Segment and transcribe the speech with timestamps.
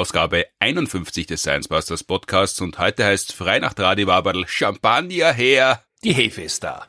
[0.00, 5.84] Ausgabe 51 des Science Busters Podcasts und heute heißt frei nach Tradiwaberl Champagner her.
[6.02, 6.86] Die Hefe ist da.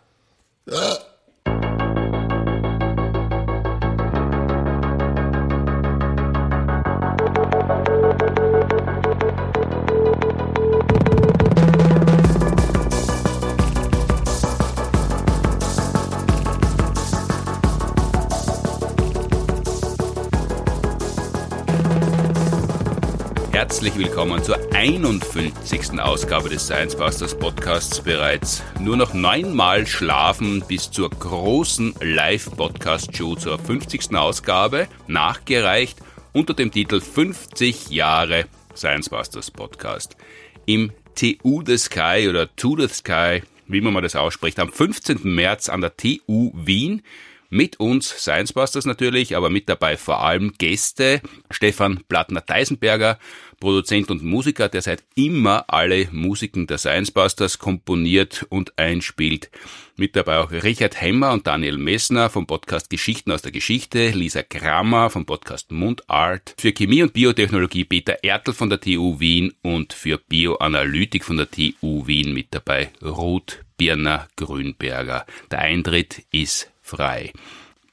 [23.92, 26.00] Herzlich willkommen zur 51.
[26.00, 28.64] Ausgabe des Science Busters Podcasts bereits.
[28.80, 34.16] Nur noch neunmal schlafen bis zur großen Live-Podcast-Show zur 50.
[34.16, 36.00] Ausgabe, nachgereicht
[36.32, 38.46] unter dem Titel 50 Jahre
[38.78, 40.16] Science Busters Podcast.
[40.66, 45.20] Im TU the Sky oder To the Sky, wie man mal das ausspricht, am 15.
[45.24, 47.02] März an der TU Wien
[47.52, 51.22] mit uns Science Busters natürlich, aber mit dabei vor allem Gäste.
[51.52, 53.20] Stefan Plattner-Teisenberger,
[53.62, 59.50] Produzent und Musiker, der seit immer alle Musiken der Science Busters komponiert und einspielt.
[59.96, 64.42] Mit dabei auch Richard Hemmer und Daniel Messner vom Podcast Geschichten aus der Geschichte, Lisa
[64.42, 69.94] Kramer vom Podcast Mundart, für Chemie und Biotechnologie Peter Ertel von der TU Wien und
[69.94, 75.26] für Bioanalytik von der TU Wien mit dabei Ruth Birner Grünberger.
[75.52, 77.32] Der Eintritt ist frei.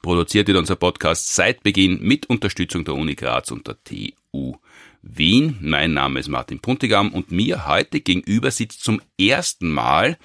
[0.01, 4.55] Produziert wird unser Podcast seit Beginn mit Unterstützung der Uni Graz und der TU
[5.01, 5.57] Wien.
[5.61, 10.17] Mein Name ist Martin Puntigam und mir heute gegenüber sitzt zum ersten Mal,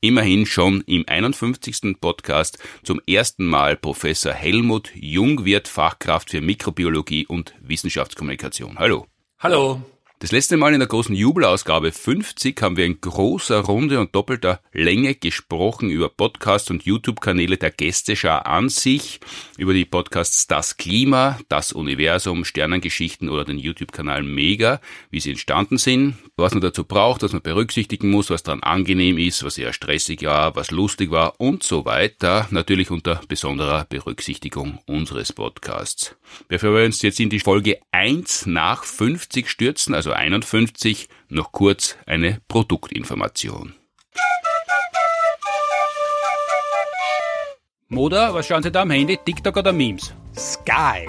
[0.00, 1.96] immerhin schon im 51.
[2.00, 8.78] Podcast, zum ersten Mal Professor Helmut Jungwirth, Fachkraft für Mikrobiologie und Wissenschaftskommunikation.
[8.78, 9.06] Hallo.
[9.38, 9.82] Hallo.
[10.18, 14.60] Das letzte Mal in der großen Jubelausgabe 50 haben wir in großer Runde und doppelter
[14.72, 19.20] Länge gesprochen über Podcasts und YouTube-Kanäle der Gästeschar an sich,
[19.58, 25.76] über die Podcasts Das Klima, Das Universum, Sternengeschichten oder den YouTube-Kanal Mega, wie sie entstanden
[25.76, 29.74] sind, was man dazu braucht, was man berücksichtigen muss, was daran angenehm ist, was eher
[29.74, 36.16] stressig war, was lustig war und so weiter, natürlich unter besonderer Berücksichtigung unseres Podcasts.
[36.48, 41.96] Bevor wir uns jetzt in die Folge 1 nach 50 stürzen, also 51, noch kurz
[42.06, 43.74] eine Produktinformation.
[47.88, 49.16] Moda, was schauen Sie da am Handy?
[49.16, 50.12] TikTok oder Memes?
[50.36, 51.06] Sky.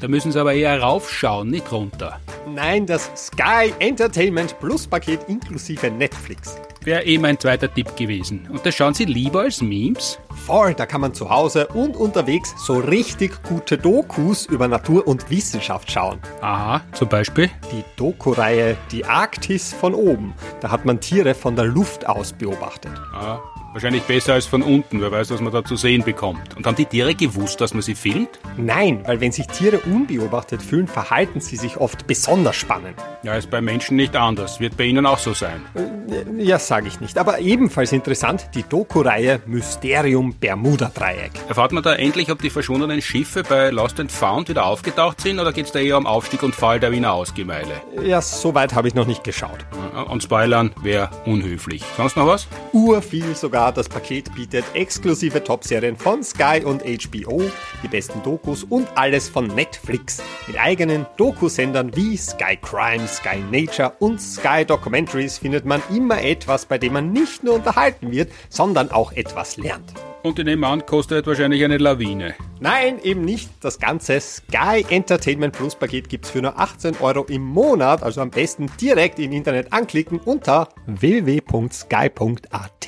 [0.00, 2.20] Da müssen Sie aber eher raufschauen, nicht runter.
[2.46, 6.60] Nein, das Sky Entertainment Plus Paket inklusive Netflix.
[6.84, 8.48] Wäre eh mein zweiter Tipp gewesen.
[8.48, 10.20] Und das schauen Sie lieber als Memes?
[10.46, 15.28] Voll, da kann man zu Hause und unterwegs so richtig gute Dokus über Natur und
[15.30, 16.20] Wissenschaft schauen.
[16.40, 17.50] Aha, zum Beispiel?
[17.72, 20.32] Die Doku-Reihe Die Arktis von oben.
[20.60, 22.92] Da hat man Tiere von der Luft aus beobachtet.
[23.12, 23.40] Ah,
[23.72, 26.56] Wahrscheinlich besser als von unten, wer weiß, was man da zu sehen bekommt.
[26.56, 28.30] Und haben die Tiere gewusst, dass man sie filmt?
[28.56, 32.96] Nein, weil wenn sich Tiere unbeobachtet fühlen, verhalten sie sich oft besonders spannend.
[33.22, 34.58] Ja, ist bei Menschen nicht anders.
[34.58, 35.60] Wird bei Ihnen auch so sein.
[35.74, 37.18] Äh, ja, sage ich nicht.
[37.18, 41.32] Aber ebenfalls interessant, die Doku-Reihe Mysterium Bermuda-Dreieck.
[41.48, 45.38] Erfahrt man da endlich, ob die verschwundenen Schiffe bei Lost and Found wieder aufgetaucht sind
[45.38, 47.82] oder geht es da eher um Aufstieg und Fall der Wiener Ausgemeile?
[48.02, 49.66] Ja, so weit habe ich noch nicht geschaut.
[50.08, 51.84] Und spoilern wäre unhöflich.
[51.96, 52.48] Sonst noch was?
[52.72, 57.42] Urviel sogar das Paket bietet exklusive Top-Serien von Sky und HBO,
[57.82, 60.22] die besten Dokus und alles von Netflix.
[60.46, 66.66] Mit eigenen Dokusendern wie Sky Crime, Sky Nature und Sky Documentaries findet man immer etwas,
[66.66, 69.92] bei dem man nicht nur unterhalten wird, sondern auch etwas lernt.
[70.22, 72.36] Und ich nehme an, kostet wahrscheinlich eine Lawine.
[72.60, 73.50] Nein, eben nicht.
[73.60, 78.04] Das ganze Sky Entertainment Plus Paket gibt es für nur 18 Euro im Monat.
[78.04, 82.78] Also am besten direkt im Internet anklicken unter www.sky.at.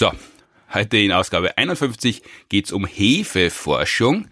[0.00, 0.10] So,
[0.72, 4.28] heute in Ausgabe 51 geht's um Hefeforschung,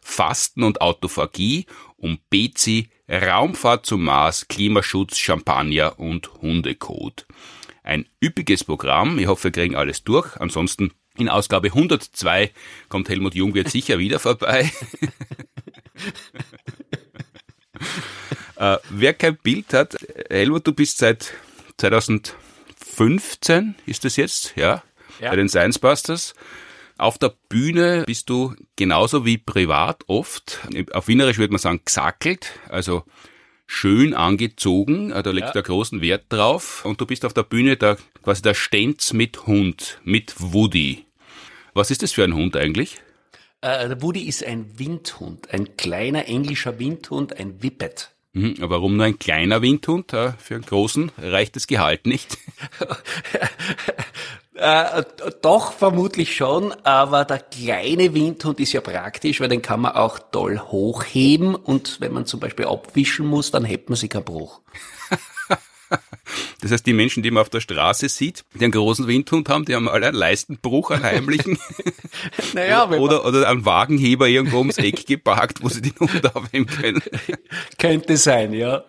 [0.00, 1.66] Fasten und Autophagie,
[1.98, 7.26] um Bezi, Raumfahrt zum Mars, Klimaschutz, Champagner und Hundekot.
[7.82, 9.18] Ein üppiges Programm.
[9.18, 10.34] Ich hoffe, wir kriegen alles durch.
[10.38, 12.50] Ansonsten in Ausgabe 102
[12.88, 14.72] kommt Helmut Jungwirth sicher wieder vorbei.
[18.56, 19.94] äh, wer kein Bild hat,
[20.30, 21.34] Helmut, du bist seit
[21.76, 24.82] 2015, ist das jetzt, ja?
[25.20, 25.30] Ja.
[25.30, 26.34] bei den Science Busters.
[26.98, 30.60] Auf der Bühne bist du genauso wie privat oft,
[30.92, 33.04] auf Wienerisch würde man sagen, gesackelt, also
[33.66, 35.54] schön angezogen, da legt ja.
[35.54, 39.46] er großen Wert drauf und du bist auf der Bühne da quasi der Stenz mit
[39.46, 41.06] Hund, mit Woody.
[41.74, 43.00] Was ist das für ein Hund eigentlich?
[43.62, 48.11] Äh, der Woody ist ein Windhund, ein kleiner englischer Windhund, ein Whippet.
[48.34, 50.12] Mhm, warum nur ein kleiner Windhund?
[50.12, 52.38] Äh, für einen großen reicht das Gehalt nicht.
[54.54, 55.02] Äh,
[55.40, 60.18] doch, vermutlich schon, aber der kleine Windhund ist ja praktisch, weil den kann man auch
[60.30, 64.60] toll hochheben und wenn man zum Beispiel abwischen muss, dann hebt man sich keinen Bruch.
[66.60, 69.64] Das heißt, die Menschen, die man auf der Straße sieht, die einen großen Windhund haben,
[69.64, 71.58] die haben alle einen Leistenbruch, einen heimlichen.
[72.54, 77.02] naja, oder, oder einen Wagenheber irgendwo ums Eck geparkt, wo sie den Hund aufheben können.
[77.78, 78.84] Könnte sein, ja.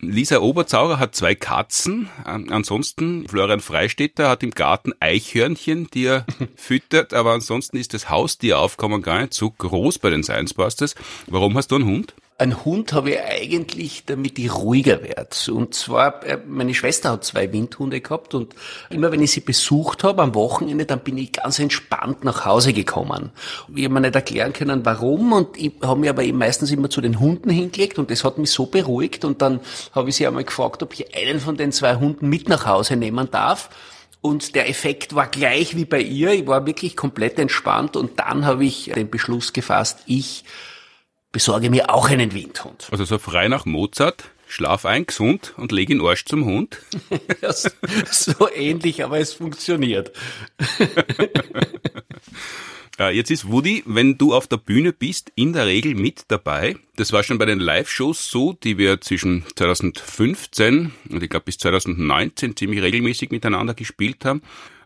[0.00, 2.08] Lisa Oberzauger hat zwei Katzen.
[2.24, 6.26] Ansonsten Florian Freistetter hat im Garten Eichhörnchen, die er
[6.56, 7.14] füttert.
[7.14, 10.94] Aber ansonsten ist das Haustieraufkommen gar nicht so groß bei den Science Busters.
[11.26, 12.14] Warum hast du einen Hund?
[12.36, 15.54] Ein Hund habe ich eigentlich, damit ich ruhiger werde.
[15.54, 18.56] Und zwar, äh, meine Schwester hat zwei Windhunde gehabt und
[18.90, 22.72] immer wenn ich sie besucht habe am Wochenende, dann bin ich ganz entspannt nach Hause
[22.72, 23.30] gekommen.
[23.72, 26.90] Ich habe mir nicht erklären können, warum und ich habe mich aber eben meistens immer
[26.90, 29.60] zu den Hunden hingelegt und das hat mich so beruhigt und dann
[29.92, 32.96] habe ich sie einmal gefragt, ob ich einen von den zwei Hunden mit nach Hause
[32.96, 33.70] nehmen darf.
[34.20, 36.32] Und der Effekt war gleich wie bei ihr.
[36.32, 40.44] Ich war wirklich komplett entspannt und dann habe ich den Beschluss gefasst, ich
[41.34, 42.86] besorge mir auch einen Windhund.
[42.92, 46.78] Also so frei nach Mozart, schlaf ein, gesund und leg in Arsch zum Hund.
[47.50, 47.70] so,
[48.10, 50.12] so ähnlich, aber es funktioniert.
[53.12, 56.76] Jetzt ist Woody, wenn du auf der Bühne bist, in der Regel mit dabei.
[56.94, 61.58] Das war schon bei den Live-Shows so, die wir zwischen 2015 und ich glaube bis
[61.58, 64.42] 2019 ziemlich regelmäßig miteinander gespielt haben.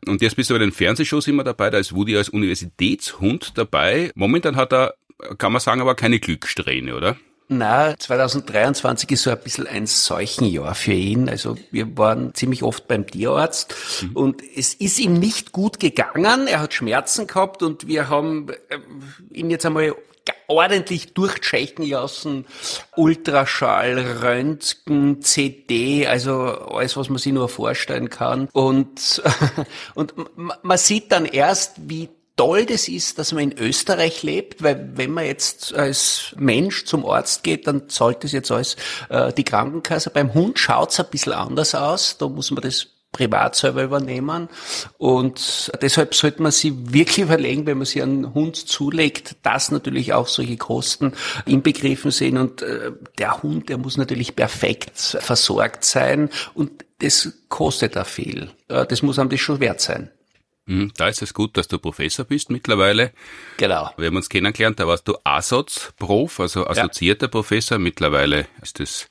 [0.06, 4.10] Und jetzt bist du bei den Fernsehshows immer dabei, da ist Woody als Universitätshund dabei.
[4.14, 4.94] Momentan hat er
[5.38, 7.16] kann man sagen, aber keine Glückssträhne, oder?
[7.50, 11.30] Na, 2023 ist so ein bisschen ein Seuchenjahr für ihn.
[11.30, 14.10] Also wir waren ziemlich oft beim Tierarzt mhm.
[14.12, 16.46] und es ist ihm nicht gut gegangen.
[16.46, 18.78] Er hat Schmerzen gehabt und wir haben äh,
[19.32, 19.94] ihn jetzt einmal
[20.46, 22.44] ordentlich durchchecken lassen.
[22.96, 28.48] Ultraschall, Röntgen, CD, also alles, was man sich nur vorstellen kann.
[28.52, 29.22] Und,
[29.94, 34.90] und man sieht dann erst, wie toll das ist, dass man in Österreich lebt, weil
[34.94, 38.76] wenn man jetzt als Mensch zum Arzt geht, dann zahlt das jetzt alles
[39.10, 40.10] äh, die Krankenkasse.
[40.10, 44.48] Beim Hund schaut's ein bisschen anders aus, da muss man das privat selber übernehmen.
[44.98, 50.12] Und deshalb sollte man sich wirklich überlegen, wenn man sich einen Hund zulegt, dass natürlich
[50.12, 51.12] auch solche Kosten
[51.44, 52.38] inbegriffen sind.
[52.38, 56.28] Und äh, der Hund, der muss natürlich perfekt versorgt sein.
[56.54, 58.50] Und das kostet auch viel.
[58.68, 60.10] Äh, das muss einem das schon wert sein.
[60.68, 63.12] Hm, da ist es gut, dass du Professor bist mittlerweile.
[63.56, 63.90] Genau.
[63.96, 67.30] Wir haben uns kennengelernt, da warst du ASOZ-Prof, also assoziierter ja.
[67.30, 67.78] Professor.
[67.78, 69.08] Mittlerweile ist das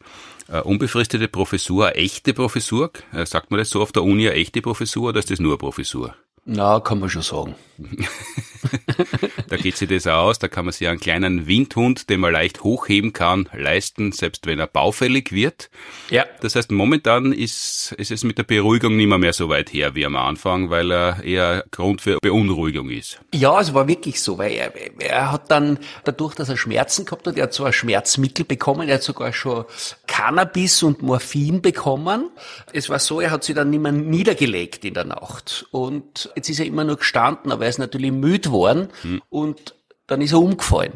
[0.48, 2.92] eine unbefristete Professur, eine echte Professur.
[3.12, 5.54] Äh, sagt man das so auf der Uni, eine echte Professur oder ist das nur
[5.54, 6.16] eine Professur?
[6.46, 7.56] Na, kann man schon sagen.
[9.50, 12.64] da geht sich das aus, da kann man sich einen kleinen Windhund, den man leicht
[12.64, 15.70] hochheben kann, leisten, selbst wenn er baufällig wird.
[16.10, 16.26] Ja.
[16.42, 19.96] Das heißt, momentan ist, ist es mit der Beruhigung nicht mehr, mehr so weit her
[19.96, 23.20] wie am Anfang, weil er eher Grund für Beunruhigung ist.
[23.34, 27.28] Ja, es war wirklich so, weil er, er hat dann, dadurch, dass er Schmerzen gehabt
[27.28, 29.66] hat, er hat zwar Schmerzmittel bekommen, er hat sogar schon
[30.08, 32.30] Cannabis und Morphin bekommen.
[32.74, 36.50] Es war so, er hat sich dann nicht mehr niedergelegt in der Nacht und Jetzt
[36.50, 39.22] ist er immer nur gestanden, aber er ist natürlich müde worden hm.
[39.30, 39.76] und
[40.08, 40.94] dann ist er umgefallen.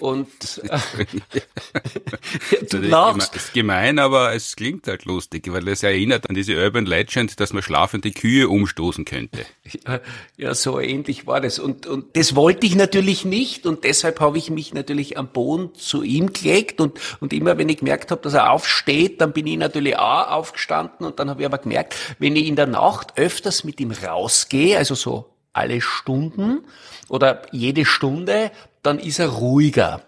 [0.00, 0.78] Und äh,
[2.70, 3.34] du lachst.
[3.34, 7.38] Das ist gemein, aber es klingt halt lustig, weil es erinnert an diese Urban Legend,
[7.40, 9.44] dass man schlafende Kühe umstoßen könnte.
[9.86, 10.00] Ja,
[10.38, 11.58] ja, so ähnlich war das.
[11.58, 15.74] Und, und das wollte ich natürlich nicht und deshalb habe ich mich natürlich am Boden
[15.74, 19.46] zu ihm gelegt und, und immer wenn ich gemerkt habe, dass er aufsteht, dann bin
[19.46, 23.18] ich natürlich auch aufgestanden und dann habe ich aber gemerkt, wenn ich in der Nacht
[23.18, 25.26] öfters mit ihm rausgehe, also so
[25.58, 26.60] alle Stunden
[27.08, 28.50] oder jede Stunde,
[28.82, 30.02] dann ist er ruhiger.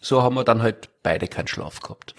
[0.00, 2.14] So haben wir dann halt beide keinen Schlaf gehabt.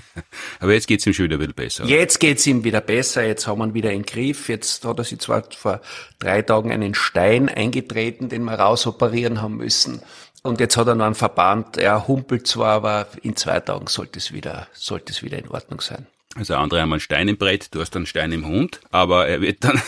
[0.60, 1.84] Aber jetzt geht's ihm schon wieder ein bisschen besser.
[1.84, 4.48] Jetzt geht's ihm wieder besser, jetzt haben wir ihn wieder im Griff.
[4.48, 5.80] Jetzt hat er sich zwar vor
[6.18, 10.02] drei Tagen einen Stein eingetreten, den wir rausoperieren haben müssen.
[10.42, 11.78] Und jetzt hat er noch einen Verband.
[11.78, 15.80] Er humpelt zwar, aber in zwei Tagen sollte es wieder, sollte es wieder in Ordnung
[15.80, 16.06] sein.
[16.36, 19.40] Also andere haben einen Stein im Brett, du hast einen Stein im Hund, aber er
[19.40, 19.80] wird dann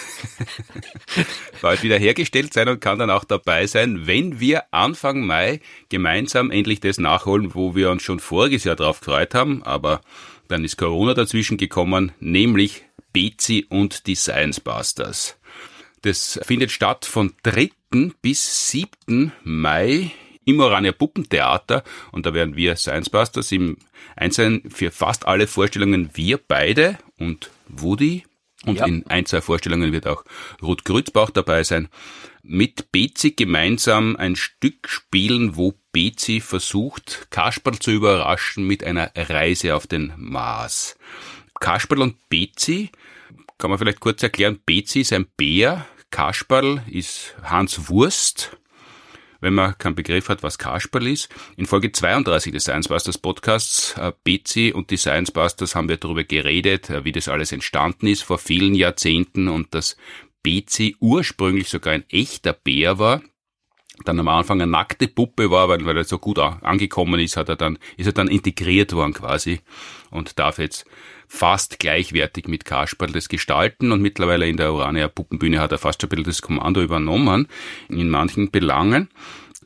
[1.60, 6.52] bald wieder hergestellt sein und kann dann auch dabei sein, wenn wir Anfang Mai gemeinsam
[6.52, 10.02] endlich das nachholen, wo wir uns schon voriges Jahr drauf gefreut haben, aber
[10.46, 15.36] dann ist Corona dazwischen gekommen, nämlich Bezi und die Science Busters.
[16.02, 17.70] Das findet statt von 3.
[18.22, 19.32] bis 7.
[19.42, 20.12] Mai
[20.46, 23.76] im Orania Puppentheater und da werden wir Science Busters im
[24.16, 28.24] Einzelnen für fast alle Vorstellungen wir beide und Woody
[28.64, 28.86] Und ja.
[28.86, 30.24] in ein, zwei Vorstellungen wird auch
[30.62, 31.88] Ruth Grützbach dabei sein.
[32.42, 39.74] Mit Bezi gemeinsam ein Stück spielen, wo Bezi versucht, Kasperl zu überraschen mit einer Reise
[39.74, 40.96] auf den Mars.
[41.60, 42.90] Kasperl und Bezi,
[43.58, 48.56] kann man vielleicht kurz erklären, Bezi ist ein Bär, Kasperl ist Hans Wurst,
[49.46, 51.28] wenn man keinen Begriff hat, was Kasperl ist.
[51.56, 55.98] In Folge 32 des Science Busters Podcasts, äh, Betsy und die Science Busters haben wir
[55.98, 59.96] darüber geredet, äh, wie das alles entstanden ist vor vielen Jahrzehnten und dass
[60.42, 63.22] Betsy ursprünglich sogar ein echter Bär war,
[64.04, 67.48] dann am Anfang eine nackte Puppe war, weil, weil er so gut angekommen ist, hat
[67.48, 69.60] er dann, ist er dann integriert worden quasi
[70.10, 70.86] und darf jetzt
[71.28, 76.02] fast gleichwertig mit Kasperl das gestalten und mittlerweile in der Urania Puppenbühne hat er fast
[76.02, 77.48] ein bisschen das Kommando übernommen
[77.88, 79.08] in manchen Belangen.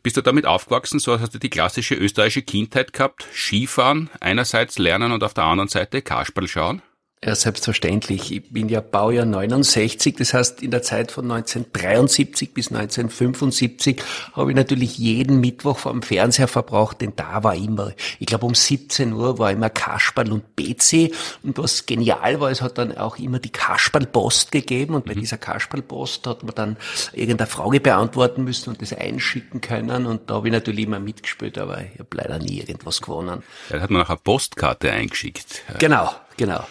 [0.03, 5.13] Bist du damit aufgewachsen, so hast du die klassische österreichische Kindheit gehabt, Skifahren einerseits lernen
[5.13, 6.83] und auf der anderen Seite Kasperl schauen?
[7.23, 8.33] Ja, selbstverständlich.
[8.33, 14.51] Ich bin ja Baujahr 69, das heißt in der Zeit von 1973 bis 1975 habe
[14.51, 18.55] ich natürlich jeden Mittwoch vor dem Fernseher verbraucht, denn da war immer, ich glaube um
[18.55, 21.13] 17 Uhr war immer Kasperl und BC
[21.43, 25.21] und was genial war, es hat dann auch immer die Kasperl-Post gegeben und bei mhm.
[25.21, 26.77] dieser Kasperl-Post hat man dann
[27.13, 31.59] irgendeine Frage beantworten müssen und das einschicken können und da habe ich natürlich immer mitgespielt,
[31.59, 33.43] aber ich habe leider nie irgendwas gewonnen.
[33.69, 35.65] Da hat man auch eine Postkarte eingeschickt.
[35.79, 36.65] Genau, genau.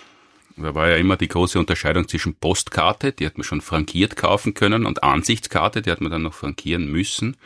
[0.61, 4.53] Da war ja immer die große Unterscheidung zwischen Postkarte, die hat man schon frankiert kaufen
[4.53, 7.37] können, und Ansichtskarte, die hat man dann noch frankieren müssen.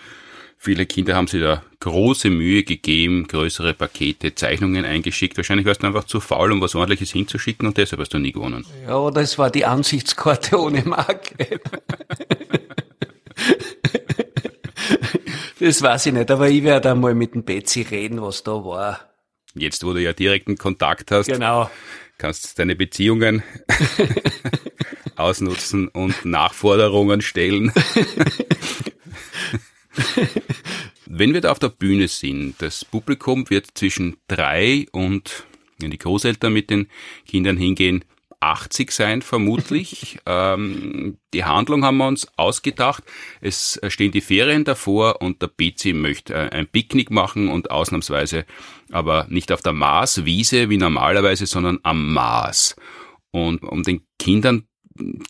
[0.57, 5.35] Viele Kinder haben sich da große Mühe gegeben, größere Pakete, Zeichnungen eingeschickt.
[5.35, 8.31] Wahrscheinlich warst du einfach zu faul, um was ordentliches hinzuschicken und deshalb hast du nie
[8.31, 8.65] gewonnen.
[8.87, 11.59] Ja, es war die Ansichtskarte ohne Marke.
[15.59, 19.01] das weiß ich nicht, aber ich werde einmal mit dem Betsy reden, was da war.
[19.55, 21.27] Jetzt, wo du ja direkten Kontakt hast.
[21.27, 21.69] Genau
[22.23, 23.43] kannst deine Beziehungen
[25.17, 27.73] ausnutzen und Nachforderungen stellen.
[31.05, 35.45] Wenn wir da auf der Bühne sind, das Publikum wird zwischen drei und,
[35.79, 36.87] wenn die Großeltern mit den
[37.27, 38.05] Kindern hingehen,
[38.43, 40.19] 80 sein, vermutlich.
[40.25, 43.03] ähm, die Handlung haben wir uns ausgedacht.
[43.41, 48.45] Es stehen die Ferien davor und der PC möchte äh, ein Picknick machen und ausnahmsweise
[48.91, 52.75] aber nicht auf der Marswiese wie normalerweise, sondern am Mars.
[53.31, 54.67] Und um den Kindern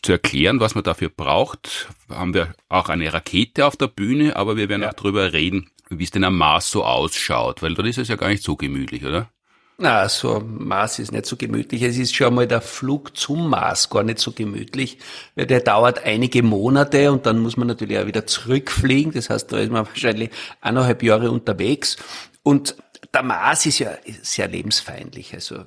[0.02, 4.56] zu erklären, was man dafür braucht, haben wir auch eine Rakete auf der Bühne, aber
[4.56, 4.90] wir werden ja.
[4.90, 8.16] auch drüber reden, wie es denn am Mars so ausschaut, weil dort ist es ja
[8.16, 9.30] gar nicht so gemütlich, oder?
[9.76, 11.82] Na, so Mars ist nicht so gemütlich.
[11.82, 14.98] Es ist schon mal der Flug zum Mars gar nicht so gemütlich,
[15.36, 19.12] der dauert einige Monate und dann muss man natürlich auch wieder zurückfliegen.
[19.12, 21.96] Das heißt, da ist man wahrscheinlich eineinhalb Jahre unterwegs.
[22.44, 22.76] Und
[23.12, 25.34] der Mars ist ja sehr lebensfeindlich.
[25.34, 25.64] Also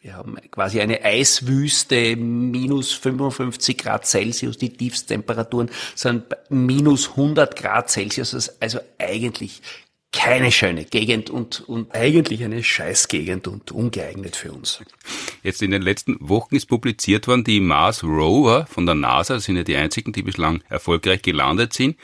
[0.00, 7.90] wir haben quasi eine Eiswüste, minus 55 Grad Celsius, die Tiefstemperaturen sind minus 100 Grad
[7.90, 8.50] Celsius.
[8.60, 9.62] Also eigentlich
[10.12, 14.80] keine schöne Gegend und, und eigentlich eine Scheißgegend und ungeeignet für uns.
[15.42, 19.44] Jetzt in den letzten Wochen ist publiziert worden, die Mars Rover von der NASA, das
[19.44, 21.96] sind ja die einzigen, die bislang erfolgreich gelandet sind,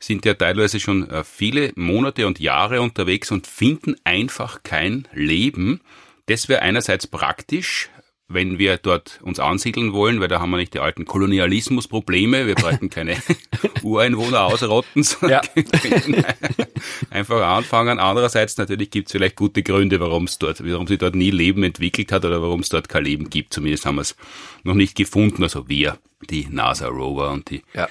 [0.00, 5.80] sind ja teilweise schon äh, viele Monate und Jahre unterwegs und finden einfach kein Leben.
[6.26, 7.90] Das wäre einerseits praktisch,
[8.34, 12.54] wenn wir dort uns ansiedeln wollen, weil da haben wir nicht die alten Kolonialismusprobleme, wir
[12.54, 13.16] bräuchten keine
[13.82, 15.40] Ureinwohner ausrotten, sondern
[17.10, 17.98] einfach anfangen.
[17.98, 21.62] Andererseits natürlich gibt es vielleicht gute Gründe, warum es dort, warum sie dort nie Leben
[21.62, 23.54] entwickelt hat oder warum es dort kein Leben gibt.
[23.54, 24.16] Zumindest haben wir es
[24.64, 25.98] noch nicht gefunden, also wir,
[26.30, 27.88] die NASA Rover und die ja.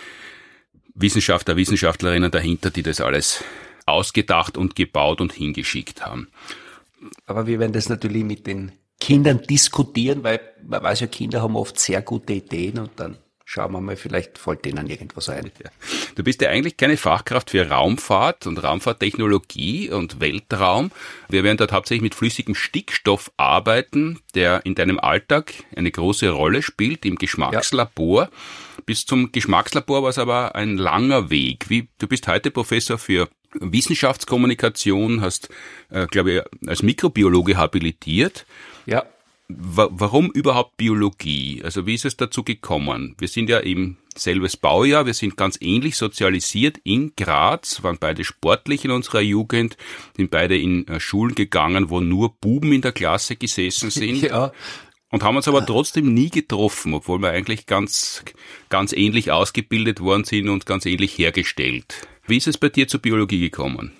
[0.95, 3.43] Wissenschaftler, Wissenschaftlerinnen dahinter, die das alles
[3.85, 6.27] ausgedacht und gebaut und hingeschickt haben.
[7.25, 8.71] Aber wir werden das natürlich mit den
[9.01, 13.73] Kindern diskutieren, weil man weiß ja, Kinder haben oft sehr gute Ideen und dann schauen
[13.73, 15.51] wir mal, vielleicht fällt denen irgendwas ein.
[15.61, 15.69] Ja.
[16.15, 20.91] Du bist ja eigentlich keine Fachkraft für Raumfahrt und Raumfahrttechnologie und Weltraum.
[21.27, 26.61] Wir werden dort hauptsächlich mit flüssigem Stickstoff arbeiten, der in deinem Alltag eine große Rolle
[26.61, 28.23] spielt im Geschmackslabor.
[28.23, 28.29] Ja.
[28.85, 31.69] Bis zum Geschmackslabor war es aber ein langer Weg.
[31.69, 35.49] Wie, du bist heute Professor für Wissenschaftskommunikation, hast,
[35.89, 38.45] äh, glaube ich, als Mikrobiologe habilitiert.
[38.85, 39.05] Ja.
[39.47, 41.61] Warum überhaupt Biologie?
[41.63, 43.15] Also wie ist es dazu gekommen?
[43.19, 48.23] Wir sind ja im selbes Baujahr, wir sind ganz ähnlich sozialisiert in Graz, waren beide
[48.23, 49.77] sportlich in unserer Jugend,
[50.15, 54.21] sind beide in äh, Schulen gegangen, wo nur Buben in der Klasse gesessen sind.
[54.21, 54.51] Ja.
[55.09, 58.23] Und haben uns aber trotzdem nie getroffen, obwohl wir eigentlich ganz,
[58.69, 62.07] ganz ähnlich ausgebildet worden sind und ganz ähnlich hergestellt.
[62.25, 63.91] Wie ist es bei dir zur Biologie gekommen?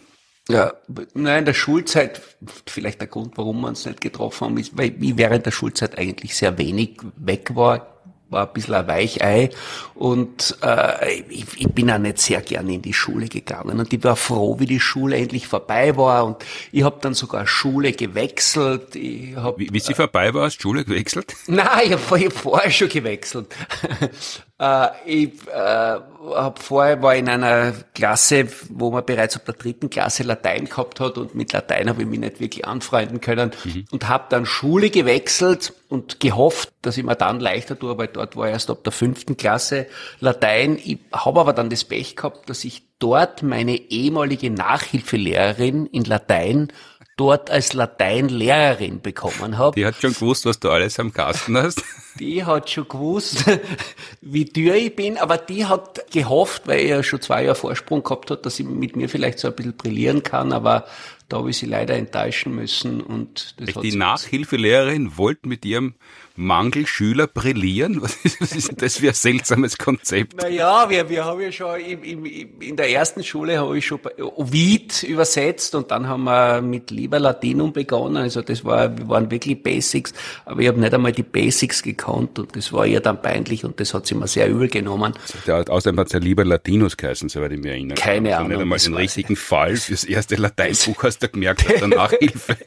[0.51, 0.73] Ja,
[1.13, 2.21] nein, in der Schulzeit,
[2.65, 5.97] vielleicht der Grund, warum wir uns nicht getroffen haben, ist, weil ich während der Schulzeit
[5.97, 7.87] eigentlich sehr wenig weg war.
[8.31, 9.49] war ein bisschen ein Weichei
[9.93, 14.03] und äh, ich, ich bin auch nicht sehr gerne in die Schule gegangen und ich
[14.03, 16.37] war froh, wie die Schule endlich vorbei war und
[16.71, 18.95] ich habe dann sogar Schule gewechselt.
[18.95, 21.35] Ich hab, wie, wie sie äh, vorbei war, hast du Schule gewechselt?
[21.47, 23.47] Nein, ich habe hab vorher schon gewechselt.
[24.61, 25.99] Äh, ich äh,
[26.35, 30.99] hab vorher war in einer Klasse, wo man bereits ab der dritten Klasse Latein gehabt
[30.99, 33.85] hat und mit Latein habe ich mich nicht wirklich anfreunden können mhm.
[33.89, 38.37] und habe dann Schule gewechselt und gehofft, dass ich mir dann leichter tue, weil dort
[38.37, 39.87] war erst ab der fünften Klasse
[40.19, 40.77] Latein.
[40.83, 46.71] Ich habe aber dann das Pech gehabt, dass ich dort meine ehemalige Nachhilfelehrerin in Latein
[47.21, 49.75] dort als Lateinlehrerin bekommen habe.
[49.75, 51.83] Die hat schon gewusst, was du alles am Kasten hast.
[52.19, 53.45] Die hat schon gewusst,
[54.21, 58.29] wie teuer ich bin, aber die hat gehofft, weil er schon zwei Jahre Vorsprung gehabt
[58.29, 60.87] hat, dass sie mit mir vielleicht so ein bisschen brillieren kann, aber
[61.29, 65.93] da habe ich sie leider enttäuschen müssen und das Die Nachhilfelehrerin wollte mit ihrem
[66.41, 68.01] Mangelschüler brillieren?
[68.01, 70.41] Was ist, was ist das für ein seltsames Konzept?
[70.41, 72.25] Naja, wir, wir haben ja schon im, im,
[72.59, 77.19] in der ersten Schule habe ich schon Ovid übersetzt und dann haben wir mit Lieber
[77.19, 78.17] Latinum begonnen.
[78.17, 80.13] Also das war, wir waren wirklich Basics,
[80.45, 83.79] aber ich habe nicht einmal die Basics gekannt und das war ihr dann peinlich und
[83.79, 85.13] das hat sie mir sehr übel genommen.
[85.47, 87.95] außerdem hat es ja Lieber Latinus geheißen, soweit ich mich erinnere.
[87.95, 88.49] Keine also Ahnung.
[88.49, 92.57] Nicht einmal den richtigen Fall fürs erste Lateinbuch hast du gemerkt, der Nachhilfe.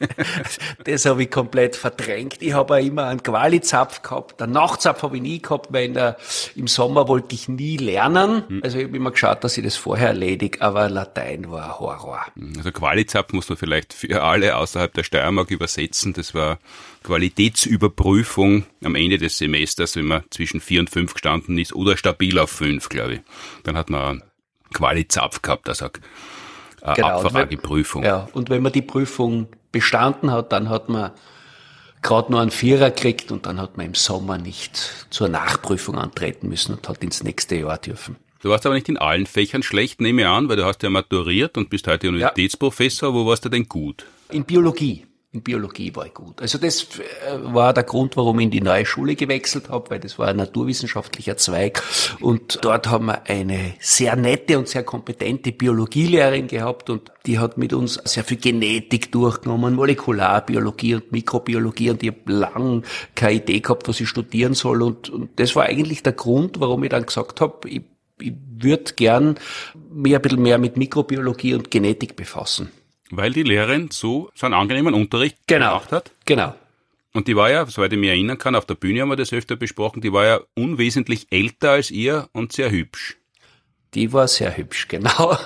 [0.85, 2.37] das habe ich komplett verdrängt.
[2.39, 4.39] Ich habe immer einen Quali Zapf gehabt.
[4.39, 6.17] Der Nachtzapf habe ich nie gehabt, weil der,
[6.55, 8.43] im Sommer wollte ich nie lernen.
[8.47, 8.61] Mhm.
[8.63, 12.25] Also ich habe immer geschaut, dass ich das vorher erledige, aber Latein war Horror.
[12.35, 16.13] Hm, also Qualizapf muss man vielleicht für alle außerhalb der Steiermark übersetzen.
[16.13, 16.59] Das war
[17.03, 22.39] Qualitätsüberprüfung am Ende des Semesters, wenn man zwischen vier und fünf gestanden ist oder stabil
[22.39, 23.21] auf fünf, glaube ich.
[23.63, 24.23] Dann hat man
[24.73, 25.89] Qualizapf gehabt, also
[26.81, 27.07] eine genau.
[27.21, 28.03] Abfrageprüfung.
[28.03, 31.11] Ja, und wenn man die Prüfung bestanden hat, dann hat man
[32.05, 36.47] gerade nur einen Vierer kriegt und dann hat man im Sommer nicht zur Nachprüfung antreten
[36.47, 38.15] müssen und hat ins nächste Jahr dürfen.
[38.41, 40.91] Du warst aber nicht in allen Fächern schlecht, nehme ich an, weil du hast ja
[40.91, 43.09] maturiert und bist heute Universitätsprofessor.
[43.09, 43.15] Ja.
[43.15, 44.05] Wo warst du denn gut?
[44.29, 46.41] In Biologie in Biologie war ich gut.
[46.41, 49.99] Also das äh, war der Grund, warum ich in die neue Schule gewechselt habe, weil
[49.99, 51.83] das war ein naturwissenschaftlicher Zweig
[52.21, 57.57] und dort haben wir eine sehr nette und sehr kompetente Biologielehrerin gehabt und die hat
[57.57, 63.59] mit uns sehr viel Genetik durchgenommen, Molekularbiologie und Mikrobiologie und ich habe lang keine Idee
[63.59, 67.05] gehabt, was ich studieren soll und, und das war eigentlich der Grund, warum ich dann
[67.05, 67.81] gesagt habe, ich,
[68.19, 69.35] ich würde gern
[69.91, 72.71] mehr ein bisschen mehr mit Mikrobiologie und Genetik befassen.
[73.11, 76.11] Weil die Lehrerin so, einen angenehmen Unterricht genau, gemacht hat?
[76.25, 76.55] Genau.
[77.13, 79.31] Und die war ja, soweit ich mich erinnern kann, auf der Bühne haben wir das
[79.31, 83.17] öfter besprochen, die war ja unwesentlich älter als ihr und sehr hübsch.
[83.93, 85.37] Die war sehr hübsch, genau.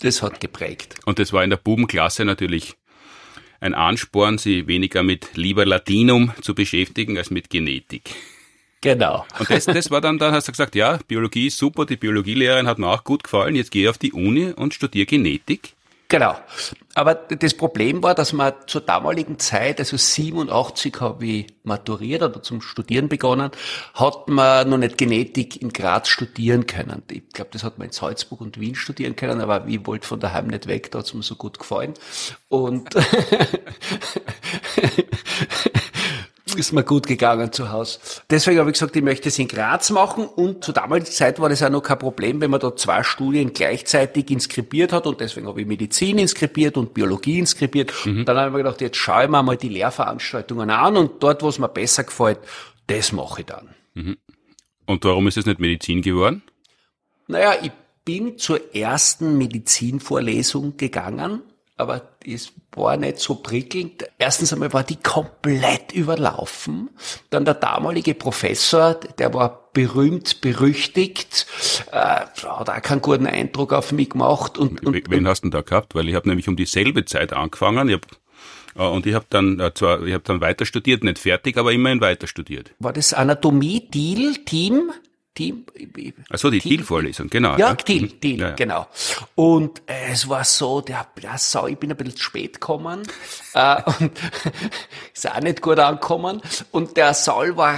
[0.00, 0.94] Das hat geprägt.
[1.04, 2.76] Und das war in der Bubenklasse natürlich
[3.60, 8.14] ein Ansporn, sie weniger mit lieber Latinum zu beschäftigen als mit Genetik.
[8.80, 9.26] Genau.
[9.38, 12.66] Und das, das war dann, dann hast du gesagt, ja, Biologie ist super, die Biologielehrerin
[12.66, 15.74] hat mir auch gut gefallen, jetzt gehe ich auf die Uni und studiere Genetik.
[16.10, 16.34] Genau.
[16.94, 22.42] Aber das Problem war, dass man zur damaligen Zeit, also 87 habe ich maturiert oder
[22.42, 23.52] zum Studieren begonnen,
[23.94, 27.04] hat man noch nicht Genetik in Graz studieren können.
[27.12, 30.18] Ich glaube, das hat man in Salzburg und Wien studieren können, aber ich wollte von
[30.18, 31.94] daheim nicht weg, da hat es mir so gut gefallen.
[32.48, 32.90] Und
[36.54, 37.98] ist mir gut gegangen zu Hause.
[38.30, 41.48] Deswegen habe ich gesagt, ich möchte es in Graz machen und zur damaligen Zeit war
[41.48, 45.46] das auch noch kein Problem, wenn man da zwei Studien gleichzeitig inskribiert hat und deswegen
[45.46, 47.92] habe ich Medizin inskribiert und Biologie inskribiert.
[48.04, 48.24] Mhm.
[48.24, 51.42] Dann habe ich mir gedacht, jetzt schaue ich mir mal die Lehrveranstaltungen an und dort,
[51.42, 52.38] wo es mir besser gefällt,
[52.86, 53.68] das mache ich dann.
[53.94, 54.16] Mhm.
[54.86, 56.42] Und warum ist es nicht Medizin geworden?
[57.28, 57.70] Naja, ich
[58.04, 61.42] bin zur ersten Medizinvorlesung gegangen
[61.80, 64.04] aber es war nicht so prickelnd.
[64.18, 66.90] Erstens einmal war die komplett überlaufen.
[67.30, 71.46] Dann der damalige Professor, der war berühmt, berüchtigt,
[71.90, 74.58] äh, hat auch keinen guten Eindruck auf mich gemacht.
[74.58, 75.94] Und, und, Wen hast du denn da gehabt?
[75.94, 77.88] Weil ich habe nämlich um dieselbe Zeit angefangen.
[77.88, 78.06] Ich hab,
[78.76, 81.72] äh, und ich habe dann äh, zwar, ich habe dann weiter studiert, nicht fertig, aber
[81.72, 82.72] immerhin weiter studiert.
[82.78, 84.92] War das Anatomie-Deal-Team?
[85.34, 85.64] Team.
[86.28, 87.52] Achso, die Thiel-Vorlesung, genau.
[87.52, 87.74] Ja, ja.
[87.74, 88.20] Thiel, mhm.
[88.20, 88.54] Thiel, ja, ja.
[88.54, 88.86] genau.
[89.36, 93.02] Und äh, es war so, der, der Sau, ich bin ein bisschen spät gekommen
[93.54, 94.12] äh, und
[95.14, 96.42] ist auch nicht gut angekommen.
[96.72, 97.76] Und der Saal war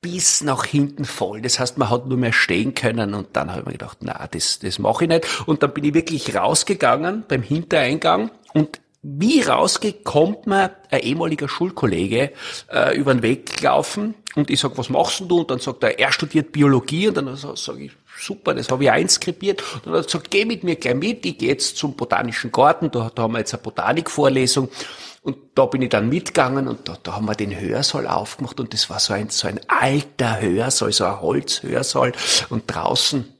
[0.00, 1.40] bis nach hinten voll.
[1.42, 4.26] Das heißt, man hat nur mehr stehen können und dann habe ich mir gedacht, na,
[4.30, 5.48] das, das mache ich nicht.
[5.48, 11.48] Und dann bin ich wirklich rausgegangen beim Hintereingang und wie rausgeht, kommt mir ein ehemaliger
[11.48, 12.32] Schulkollege
[12.72, 15.38] äh, über den Weg gelaufen und ich sag, was machst denn du?
[15.38, 18.90] Und dann sagt er, er studiert Biologie und dann sage ich, super, das habe ich
[18.90, 19.62] einskribiert.
[19.74, 22.50] Und dann hat er gesagt, geh mit mir gleich mit, ich gehe jetzt zum Botanischen
[22.50, 24.68] Garten, da, da haben wir jetzt eine Botanikvorlesung.
[25.22, 28.72] Und da bin ich dann mitgegangen und da, da haben wir den Hörsaal aufgemacht und
[28.72, 32.12] das war so ein, so ein alter Hörsaal, so ein Holzhörsaal
[32.50, 33.35] und draußen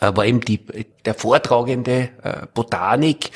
[0.00, 0.60] war eben die,
[1.04, 3.30] der Vortragende äh, Botanik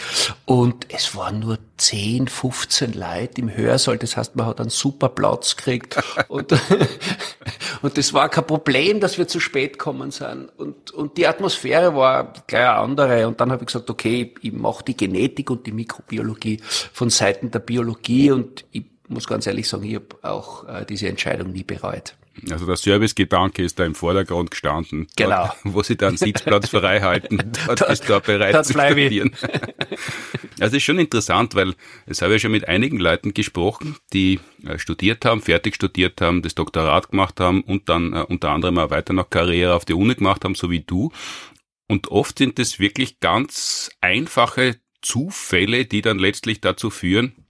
[0.46, 3.98] und es waren nur 10, 15 Leute im Hörsaal.
[3.98, 6.52] Das heißt, man hat einen super Platz gekriegt und,
[7.82, 10.48] und das war kein Problem, dass wir zu spät kommen sind.
[10.56, 13.28] Und, und die Atmosphäre war gleich eine andere.
[13.28, 16.60] Und dann habe ich gesagt, okay, ich mache die Genetik und die Mikrobiologie
[16.92, 21.08] von Seiten der Biologie und ich muss ganz ehrlich sagen, ich habe auch äh, diese
[21.08, 22.14] Entscheidung nie bereut.
[22.50, 25.06] Also der Servicegedanke ist da im Vordergrund gestanden.
[25.16, 25.46] Genau.
[25.46, 29.32] Dort, wo sie dann Sitzplatz frei halten, dort, dort ist da bereit dort zu studieren.
[30.60, 31.74] Also ist schon interessant, weil
[32.06, 36.42] es habe ich schon mit einigen Leuten gesprochen, die äh, studiert haben, fertig studiert haben,
[36.42, 39.94] das Doktorat gemacht haben und dann äh, unter anderem auch weiter noch Karriere auf die
[39.94, 41.12] Uni gemacht haben, so wie du.
[41.86, 47.47] Und oft sind es wirklich ganz einfache Zufälle, die dann letztlich dazu führen,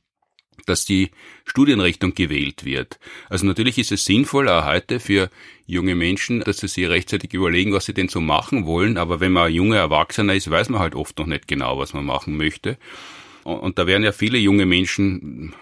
[0.66, 1.10] dass die
[1.44, 2.98] Studienrichtung gewählt wird.
[3.28, 5.30] Also natürlich ist es sinnvoll, auch heute für
[5.66, 8.96] junge Menschen, dass sie sich rechtzeitig überlegen, was sie denn so machen wollen.
[8.96, 11.92] Aber wenn man ein junger Erwachsener ist, weiß man halt oft noch nicht genau, was
[11.94, 12.78] man machen möchte.
[13.44, 15.54] Und da werden ja viele junge Menschen,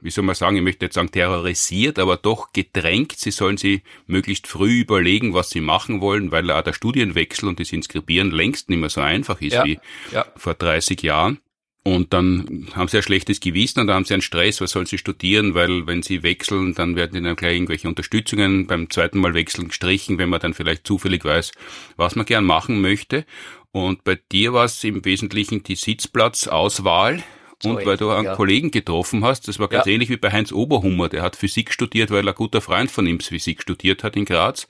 [0.00, 3.12] wie soll man sagen, ich möchte jetzt sagen terrorisiert, aber doch gedrängt.
[3.16, 7.58] Sie sollen sie möglichst früh überlegen, was sie machen wollen, weil auch der Studienwechsel und
[7.58, 9.78] das Inskribieren längst nicht mehr so einfach ist ja, wie
[10.12, 10.26] ja.
[10.36, 11.38] vor 30 Jahren.
[11.86, 14.86] Und dann haben sie ein schlechtes Gewissen und dann haben sie einen Stress, was sollen
[14.86, 19.34] sie studieren, weil wenn sie wechseln, dann werden ihnen gleich irgendwelche Unterstützungen beim zweiten Mal
[19.34, 21.52] wechseln gestrichen, wenn man dann vielleicht zufällig weiß,
[21.96, 23.26] was man gern machen möchte.
[23.70, 27.22] Und bei dir war es im Wesentlichen die Sitzplatzauswahl.
[27.62, 28.34] Und so weil du einen ja.
[28.34, 29.92] Kollegen getroffen hast, das war ganz ja.
[29.92, 33.20] ähnlich wie bei Heinz Oberhummer, der hat Physik studiert, weil ein guter Freund von ihm
[33.20, 34.66] Physik studiert hat in Graz.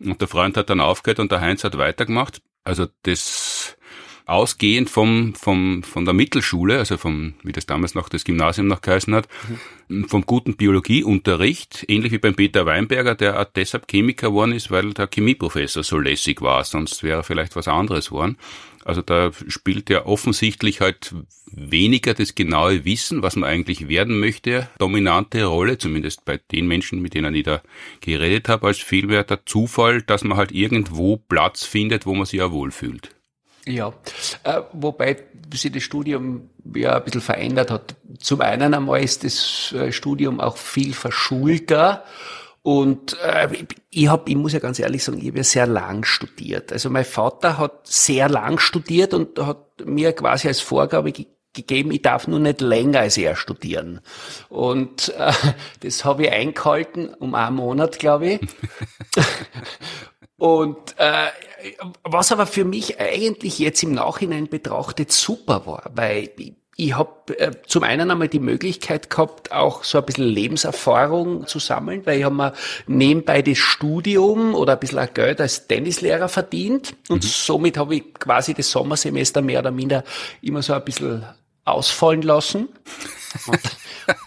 [0.00, 2.40] Und der Freund hat dann aufgehört und der Heinz hat weitergemacht.
[2.64, 3.76] Also das
[4.26, 8.80] ausgehend vom, vom, von der Mittelschule, also vom, wie das damals noch das Gymnasium noch
[8.80, 9.28] geheißen hat,
[9.88, 10.08] mhm.
[10.08, 14.94] vom guten Biologieunterricht, ähnlich wie beim Peter Weinberger, der auch deshalb Chemiker geworden ist, weil
[14.94, 18.38] der Chemieprofessor so lässig war, sonst wäre er vielleicht was anderes geworden.
[18.84, 21.14] Also da spielt ja offensichtlich halt
[21.50, 27.00] weniger das genaue Wissen, was man eigentlich werden möchte, dominante Rolle, zumindest bei den Menschen,
[27.00, 27.62] mit denen ich da
[28.00, 32.40] geredet habe, als vielmehr der Zufall, dass man halt irgendwo Platz findet, wo man sich
[32.40, 33.14] ja wohlfühlt.
[33.66, 33.92] Ja,
[34.42, 35.16] äh, wobei
[35.52, 37.94] sich das Studium ja ein bisschen verändert hat.
[38.18, 42.04] Zum einen einmal ist das äh, Studium auch viel verschulter
[42.64, 46.02] und äh, ich habe, ich muss ja ganz ehrlich sagen, ich habe ja sehr lang
[46.04, 46.72] studiert.
[46.72, 51.92] Also mein Vater hat sehr lang studiert und hat mir quasi als Vorgabe ge gegeben,
[51.92, 54.00] ich darf nur nicht länger als er studieren.
[54.48, 55.32] Und äh,
[55.80, 58.40] das habe ich eingehalten um einen Monat, glaube ich.
[60.36, 61.28] Und äh,
[62.02, 66.30] was aber für mich eigentlich jetzt im Nachhinein betrachtet super war, weil
[66.76, 71.60] ich habe äh, zum einen einmal die Möglichkeit gehabt, auch so ein bisschen Lebenserfahrung zu
[71.60, 72.52] sammeln, weil ich habe mir
[72.86, 77.28] nebenbei das Studium oder ein bisschen Geld als Tennislehrer verdient und mhm.
[77.28, 80.02] somit habe ich quasi das Sommersemester mehr oder minder
[80.42, 81.24] immer so ein bisschen
[81.64, 82.68] ausfallen lassen.
[83.46, 83.60] Und,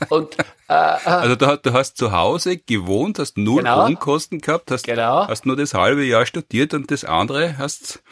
[0.10, 0.38] und
[0.68, 5.28] also du, du, hast zu Hause gewohnt, hast null genau, Wohnkosten gehabt, hast, genau.
[5.28, 8.04] hast nur das halbe Jahr studiert und das andere hast,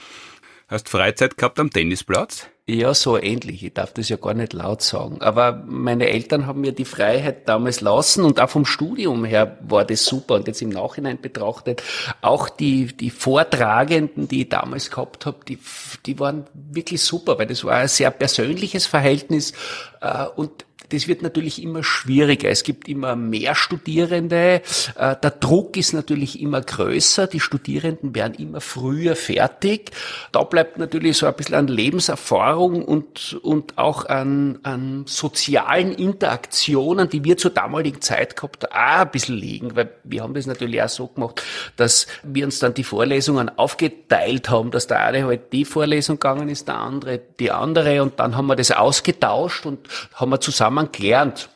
[0.68, 2.48] hast Freizeit gehabt am Tennisplatz?
[2.68, 3.63] Ja, so ähnlich.
[3.63, 5.22] Ich darf das ja gar nicht laut sagen.
[5.22, 9.86] Aber meine Eltern haben mir die Freiheit damals lassen und auch vom Studium her war
[9.86, 10.34] das super.
[10.34, 11.84] Und jetzt im Nachhinein betrachtet,
[12.22, 15.60] auch die, die Vortragenden, die ich damals gehabt habe, die,
[16.08, 19.54] die waren wirklich super, weil das war ein sehr persönliches Verhältnis.
[20.02, 22.50] Äh, und das wird natürlich immer schwieriger.
[22.50, 24.62] Es gibt immer mehr Studierende.
[24.95, 27.28] Äh, der Druck ist natürlich immer größer.
[27.28, 29.91] Die Studierenden werden immer früher fertig.
[30.32, 37.10] Da bleibt natürlich so ein bisschen an Lebenserfahrung und, und auch an, an sozialen Interaktionen,
[37.10, 39.76] die wir zur damaligen Zeit gehabt haben, auch ein bisschen liegen.
[39.76, 41.41] Weil wir haben das natürlich auch so gemacht,
[41.76, 46.50] dass wir uns dann die Vorlesungen aufgeteilt haben, dass der eine halt die Vorlesung gegangen
[46.50, 50.75] ist, der andere die andere und dann haben wir das ausgetauscht und haben wir zusammen
[50.76, 51.50] zusammen gelernt.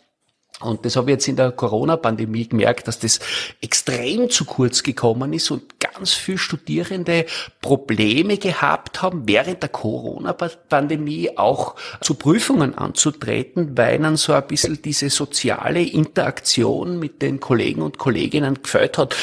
[0.61, 3.21] Und das habe ich jetzt in der Corona-Pandemie gemerkt, dass das
[3.61, 7.25] extrem zu kurz gekommen ist und ganz viele Studierende
[7.61, 14.81] Probleme gehabt haben, während der Corona-Pandemie auch zu Prüfungen anzutreten, weil ihnen so ein bisschen
[14.81, 19.15] diese soziale Interaktion mit den Kollegen und Kolleginnen gefällt hat,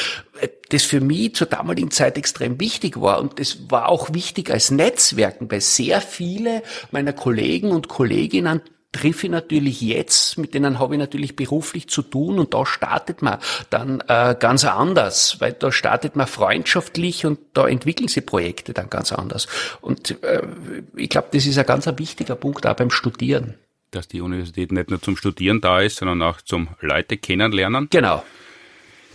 [0.69, 3.21] das für mich zur damaligen Zeit extrem wichtig war.
[3.21, 9.23] Und das war auch wichtig als Netzwerken, weil sehr viele meiner Kollegen und Kolleginnen triff
[9.23, 13.37] ich natürlich jetzt, mit denen habe ich natürlich beruflich zu tun und da startet man
[13.69, 18.89] dann äh, ganz anders, weil da startet man freundschaftlich und da entwickeln sich Projekte dann
[18.89, 19.47] ganz anders.
[19.81, 20.41] Und äh,
[20.95, 23.55] ich glaube, das ist ein ganz ein wichtiger Punkt auch beim Studieren.
[23.91, 27.87] Dass die Universität nicht nur zum Studieren da ist, sondern auch zum Leute kennenlernen.
[27.89, 28.23] Genau.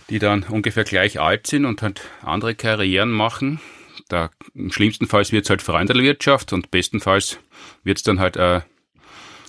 [0.09, 3.59] Die dann ungefähr gleich alt sind und halt andere Karrieren machen.
[4.09, 7.39] Da, Im schlimmsten Fall wird es halt Freundelwirtschaft und bestenfalls
[7.83, 8.63] wird es dann halt eine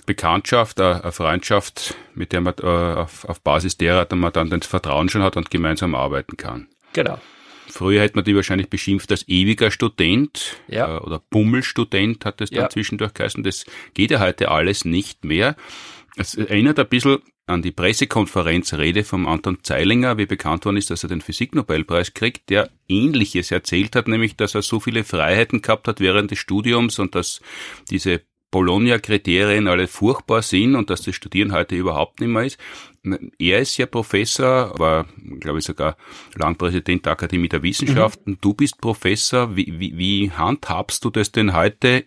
[0.05, 5.09] Bekanntschaft, eine Freundschaft, mit der man äh, auf, auf Basis derer man dann das Vertrauen
[5.09, 6.67] schon hat und gemeinsam arbeiten kann.
[6.93, 7.19] Genau.
[7.67, 10.97] Früher hätte man die wahrscheinlich beschimpft als ewiger Student ja.
[10.97, 12.69] äh, oder Bummelstudent hat das dann ja.
[12.69, 13.43] zwischendurch geheißen.
[13.43, 15.55] Das geht ja heute alles nicht mehr.
[16.15, 21.03] Es erinnert ein bisschen an die Pressekonferenzrede vom Anton Zeilinger, wie bekannt worden ist, dass
[21.03, 25.87] er den Physiknobelpreis kriegt, der Ähnliches erzählt hat, nämlich, dass er so viele Freiheiten gehabt
[25.87, 27.41] hat während des Studiums und dass
[27.89, 28.21] diese
[28.55, 32.57] Bologna-Kriterien alle furchtbar sind und dass das Studieren heute überhaupt nicht mehr ist.
[33.37, 35.07] Er ist ja Professor, war,
[35.41, 35.97] glaube ich, sogar
[36.35, 38.31] lang Präsident der Akademie der Wissenschaften.
[38.31, 38.37] Mhm.
[38.39, 39.57] Du bist Professor.
[39.57, 42.05] Wie, wie, wie handhabst du das denn heute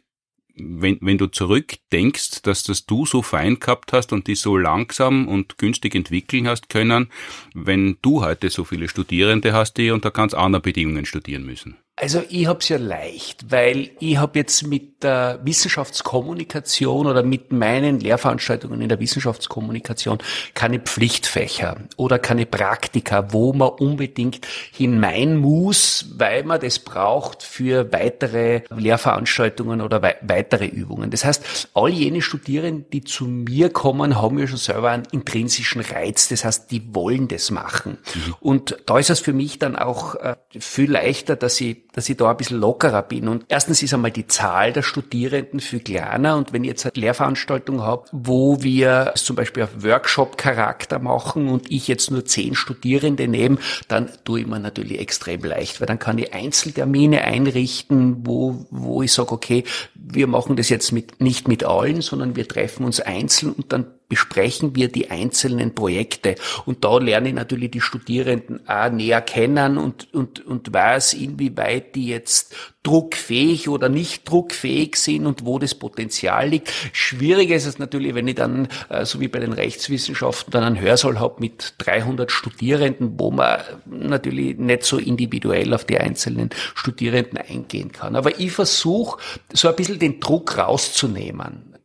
[0.61, 5.29] wenn, wenn du zurückdenkst, dass das du so fein gehabt hast und die so langsam
[5.29, 7.11] und günstig entwickeln hast können,
[7.55, 11.77] wenn du heute so viele Studierende hast, die unter ganz anderen Bedingungen studieren müssen?
[12.01, 17.53] Also ich habe es ja leicht, weil ich habe jetzt mit der Wissenschaftskommunikation oder mit
[17.53, 20.19] meinen Lehrveranstaltungen in der Wissenschaftskommunikation
[20.55, 27.93] keine Pflichtfächer oder keine Praktika, wo man unbedingt hinein muss, weil man das braucht für
[27.93, 31.11] weitere Lehrveranstaltungen oder wei weitere Übungen.
[31.11, 35.81] Das heißt, all jene Studierenden, die zu mir kommen, haben ja schon selber einen intrinsischen
[35.81, 36.29] Reiz.
[36.29, 37.99] Das heißt, die wollen das machen.
[38.15, 38.35] Mhm.
[38.41, 42.17] Und da ist es für mich dann auch äh, viel leichter, dass ich dass ich
[42.17, 43.27] da ein bisschen lockerer bin.
[43.27, 46.37] Und erstens ist einmal die Zahl der Studierenden viel kleiner.
[46.37, 51.71] Und wenn ich jetzt eine Lehrveranstaltung habe, wo wir zum Beispiel auf Workshop-Charakter machen und
[51.71, 55.99] ich jetzt nur zehn Studierende nehme, dann tue ich mir natürlich extrem leicht, weil dann
[55.99, 61.47] kann ich Einzeltermine einrichten, wo, wo ich sage, okay, wir machen das jetzt mit, nicht
[61.49, 66.37] mit allen, sondern wir treffen uns einzeln und dann besprechen wir die einzelnen Projekte.
[66.65, 71.95] Und da lerne ich natürlich die Studierenden auch näher kennen und, und, und weiß, inwieweit
[71.95, 76.73] die jetzt druckfähig oder nicht druckfähig sind und wo das Potenzial liegt.
[76.93, 80.81] Schwieriger ist es natürlich, wenn ich dann, äh, so wie bei den Rechtswissenschaften, dann einen
[80.81, 87.37] Hörsaal habe mit 300 Studierenden, wo man natürlich nicht so individuell auf die einzelnen Studierenden
[87.37, 88.17] eingehen kann.
[88.17, 89.21] Aber ich versuche,
[89.53, 91.78] so ein bisschen den Druck rauszunehmen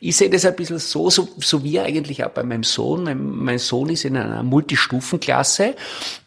[0.00, 3.04] ich sehe das ein bisschen so, so, so wie eigentlich auch bei meinem Sohn.
[3.04, 5.74] Mein, mein Sohn ist in einer Multistufenklasse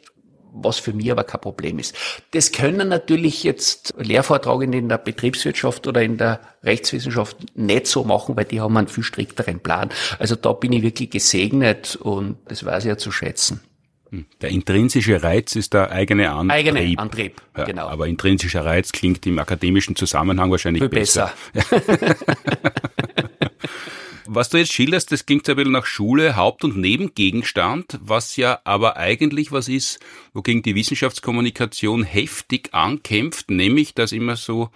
[0.51, 1.95] was für mich aber kein Problem ist.
[2.31, 8.35] Das können natürlich jetzt Lehrvortragende in der Betriebswirtschaft oder in der Rechtswissenschaft nicht so machen,
[8.35, 9.89] weil die haben einen viel strikteren Plan.
[10.17, 13.61] Also da bin ich wirklich gesegnet und das weiß ich ja zu schätzen.
[14.11, 14.25] Hm.
[14.41, 16.51] Der intrinsische Reiz ist der eigene Antrieb.
[16.51, 17.87] Eigene Antrieb, ja, genau.
[17.87, 21.33] Aber intrinsischer Reiz klingt im akademischen Zusammenhang wahrscheinlich Viel besser.
[21.53, 22.15] besser.
[24.27, 28.59] Was du jetzt schilderst, das klingt ein bisschen nach Schule, Haupt- und Nebengegenstand, was ja
[28.63, 29.99] aber eigentlich was ist,
[30.33, 34.71] wogegen die Wissenschaftskommunikation heftig ankämpft, nämlich, dass immer so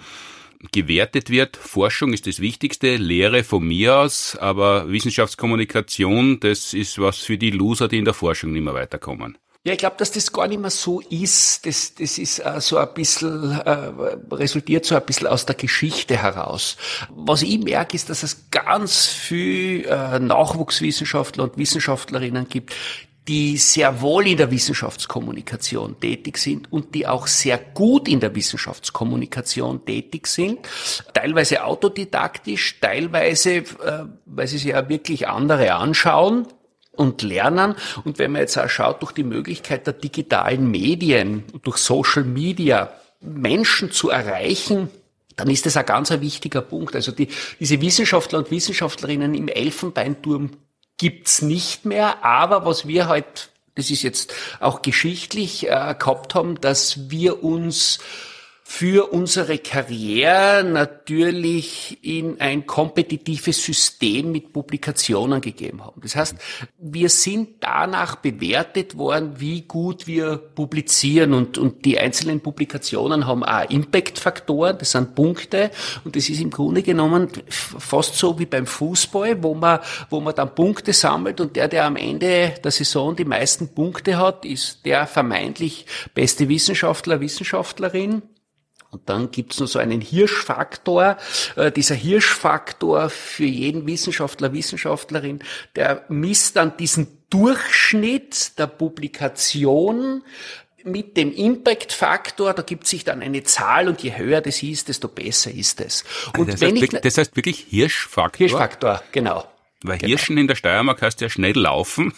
[0.72, 1.58] gewertet wird.
[1.58, 7.52] Forschung ist das Wichtigste, Lehre von mir aus, aber Wissenschaftskommunikation, das ist was für die
[7.52, 9.38] Loser, die in der Forschung nicht mehr weiterkommen.
[9.66, 11.66] Ja, ich glaube, dass das gar nicht mehr so ist.
[11.66, 13.92] Das, das ist äh, so ein bisschen, äh,
[14.32, 16.78] resultiert so ein bisschen aus der Geschichte heraus.
[17.10, 22.74] Was ich merke, ist, dass es ganz viel äh, Nachwuchswissenschaftler und Wissenschaftlerinnen gibt,
[23.30, 28.34] die sehr wohl in der Wissenschaftskommunikation tätig sind und die auch sehr gut in der
[28.34, 30.58] Wissenschaftskommunikation tätig sind,
[31.14, 33.66] teilweise autodidaktisch, teilweise, äh,
[34.26, 36.48] weil sie sich ja wirklich andere anschauen
[36.92, 37.76] und lernen.
[38.04, 42.92] Und wenn man jetzt auch schaut, durch die Möglichkeit der digitalen Medien, durch Social Media,
[43.22, 44.90] Menschen zu erreichen,
[45.36, 46.96] dann ist das ein ganz ein wichtiger Punkt.
[46.96, 47.28] Also die,
[47.60, 50.50] diese Wissenschaftler und Wissenschaftlerinnen im Elfenbeinturm
[51.00, 56.62] gibt's nicht mehr, aber was wir halt, das ist jetzt auch geschichtlich äh, gehabt haben,
[56.62, 57.98] dass wir uns
[58.72, 66.00] für unsere Karriere natürlich in ein kompetitives System mit Publikationen gegeben haben.
[66.02, 66.36] Das heißt,
[66.78, 73.44] wir sind danach bewertet worden, wie gut wir publizieren und, und die einzelnen Publikationen haben
[73.44, 75.72] auch Impact-Faktoren, das sind Punkte
[76.06, 79.80] und das ist im Grunde genommen fast so wie beim Fußball, wo man,
[80.12, 84.20] wo man dann Punkte sammelt und der, der am Ende der Saison die meisten Punkte
[84.20, 88.22] hat, ist der vermeintlich beste Wissenschaftler, Wissenschaftlerin
[88.92, 91.18] und dann gibt's noch so einen Hirschfaktor.
[91.56, 95.40] Äh, dieser Hirschfaktor für jeden Wissenschaftler, Wissenschaftlerin,
[95.76, 100.24] der misst dann diesen Durchschnitt der Publikation
[100.84, 105.08] mit dem Impact-Faktor, da gibt sich dann eine Zahl und je höher das ist, desto
[105.08, 106.04] besser ist es.
[106.38, 108.38] Und das, wenn heißt, ich, das heißt wirklich Hirschfaktor?
[108.38, 109.46] Hirschfaktor, genau.
[109.82, 110.10] Weil genau.
[110.10, 112.14] Hirschen in der Steiermark heißt ja schnell laufen.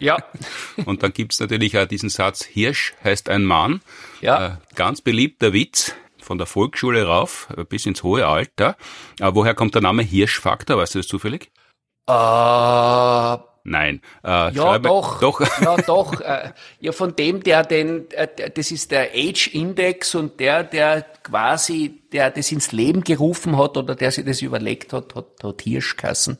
[0.00, 0.24] Ja.
[0.84, 3.82] und dann gibt's natürlich auch diesen Satz, Hirsch heißt ein Mann.
[4.20, 4.46] Ja.
[4.46, 5.92] Äh, ganz beliebter Witz
[6.24, 8.76] von der Volksschule rauf äh, bis ins hohe Alter.
[9.20, 10.78] Äh, woher kommt der Name Hirschfaktor?
[10.78, 11.50] Weißt du das zufällig?
[12.08, 14.02] Äh, Nein.
[14.22, 15.40] Äh, ja, doch, doch.
[15.60, 16.20] Ja, doch.
[16.20, 22.02] Äh, ja, von dem, der den, äh, das ist der Age-Index und der, der quasi,
[22.12, 26.36] der das ins Leben gerufen hat oder der sich das überlegt hat, hat, hat Hirschkassen.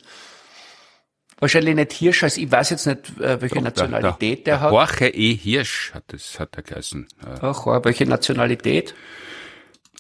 [1.41, 4.61] Wahrscheinlich nicht Hirsch, also ich weiß jetzt nicht, äh, welche Doch, Nationalität der, der, der
[4.61, 4.73] hat.
[4.73, 5.35] Jorge E.
[5.35, 7.09] Hirsch hat das, hat er geheißen.
[7.41, 8.95] Ach, welche Nationalität?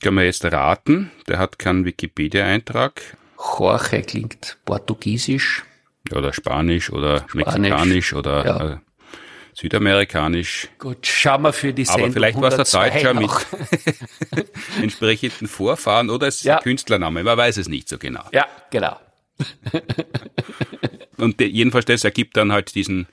[0.04, 1.10] Können wir jetzt raten?
[1.28, 3.16] Der hat keinen Wikipedia-Eintrag.
[3.38, 5.64] Jorge klingt portugiesisch.
[6.14, 8.72] Oder Spanisch oder Spanisch, Mexikanisch oder ja.
[8.72, 8.76] äh,
[9.54, 10.68] Südamerikanisch.
[10.78, 13.30] Gut, schauen wir für die Sendung Aber vielleicht war es ein Deutscher mit
[14.82, 16.58] entsprechenden Vorfahren oder es ist ja.
[16.58, 18.24] ein Künstlername, man weiß es nicht so genau.
[18.30, 19.00] Ja, genau.
[21.16, 23.06] Und jedenfalls das ergibt dann halt diesen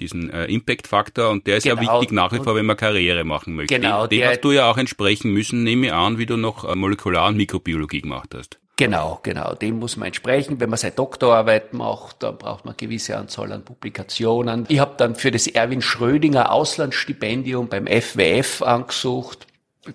[0.00, 1.82] diesen äh, Impact-Faktor und der ist genau.
[1.82, 3.74] ja wichtig nach wie vor, wenn man Karriere machen möchte.
[3.74, 4.06] Genau.
[4.06, 7.28] Dem hast du ja auch entsprechen müssen, nehme ich an, wie du noch äh, Molekular-
[7.28, 8.58] und Mikrobiologie gemacht hast.
[8.76, 9.54] Genau, genau.
[9.54, 10.58] Dem muss man entsprechen.
[10.58, 14.64] Wenn man seine Doktorarbeit macht, dann braucht man eine gewisse Anzahl an Publikationen.
[14.68, 19.46] Ich habe dann für das Erwin Schrödinger Auslandsstipendium beim FWF angesucht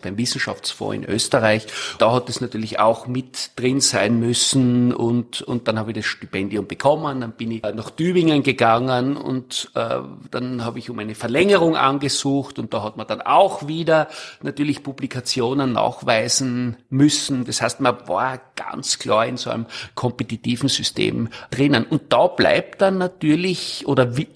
[0.02, 1.68] beim Wissenschaftsfonds in Österreich.
[1.98, 6.06] Da hat es natürlich auch mit drin sein müssen und, und dann habe ich das
[6.06, 7.22] Stipendium bekommen.
[7.22, 10.00] Dann bin ich nach Tübingen gegangen und äh,
[10.32, 14.08] dann habe ich um eine Verlängerung angesucht und da hat man dann auch wieder
[14.42, 17.46] natürlich Publikationen nachweisen müssen.
[17.46, 21.86] Das heißt, man war ganz klar in so einem kompetitiven System drinnen.
[21.86, 24.28] Und da bleibt dann natürlich oder wie,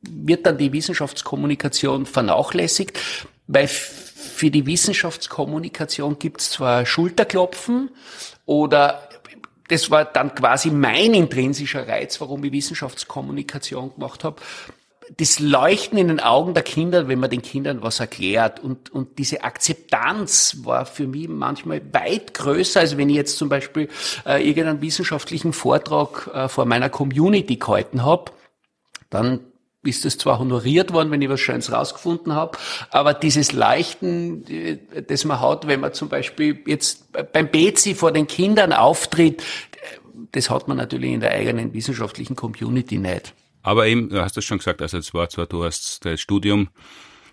[0.00, 2.98] wird dann die Wissenschaftskommunikation vernachlässigt,
[3.46, 3.68] weil
[4.34, 7.90] für die Wissenschaftskommunikation gibt es zwar Schulterklopfen
[8.44, 9.08] oder
[9.68, 14.36] das war dann quasi mein intrinsischer Reiz, warum ich Wissenschaftskommunikation gemacht habe.
[15.16, 19.18] Das Leuchten in den Augen der Kinder, wenn man den Kindern was erklärt und, und
[19.18, 23.88] diese Akzeptanz war für mich manchmal weit größer, als wenn ich jetzt zum Beispiel
[24.26, 28.32] äh, irgendeinen wissenschaftlichen Vortrag äh, vor meiner Community gehalten habe.
[29.10, 29.40] Dann
[29.86, 32.58] ist es zwar honoriert worden, wenn ich was Schönes rausgefunden habe,
[32.90, 34.44] aber dieses Leichten,
[35.08, 39.42] das man hat, wenn man zum Beispiel jetzt beim Bezi vor den Kindern auftritt,
[40.32, 43.34] das hat man natürlich in der eigenen wissenschaftlichen Community nicht.
[43.62, 46.68] Aber eben, du hast es schon gesagt, also es war zwar, du hast das Studium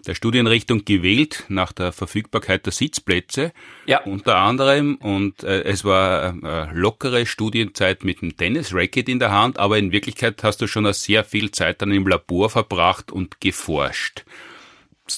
[0.08, 3.52] der Studienrichtung gewählt nach der Verfügbarkeit der Sitzplätze.
[3.86, 4.02] Ja.
[4.04, 4.96] Unter anderem.
[4.96, 9.92] Und äh, es war äh, lockere Studienzeit mit einem Tennis-Racket in der Hand, aber in
[9.92, 14.24] Wirklichkeit hast du schon sehr viel Zeit dann im Labor verbracht und geforscht.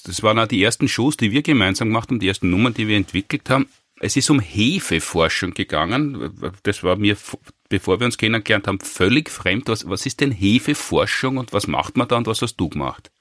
[0.06, 2.88] Das waren auch die ersten Shows, die wir gemeinsam gemacht haben, die ersten Nummern, die
[2.88, 3.68] wir entwickelt haben.
[4.00, 6.34] Es ist um Hefeforschung gegangen.
[6.64, 7.16] Das war mir,
[7.70, 9.70] bevor wir uns kennengelernt haben, völlig fremd.
[9.70, 13.13] Was, was ist denn Hefeforschung und was macht man da und was hast du gemacht?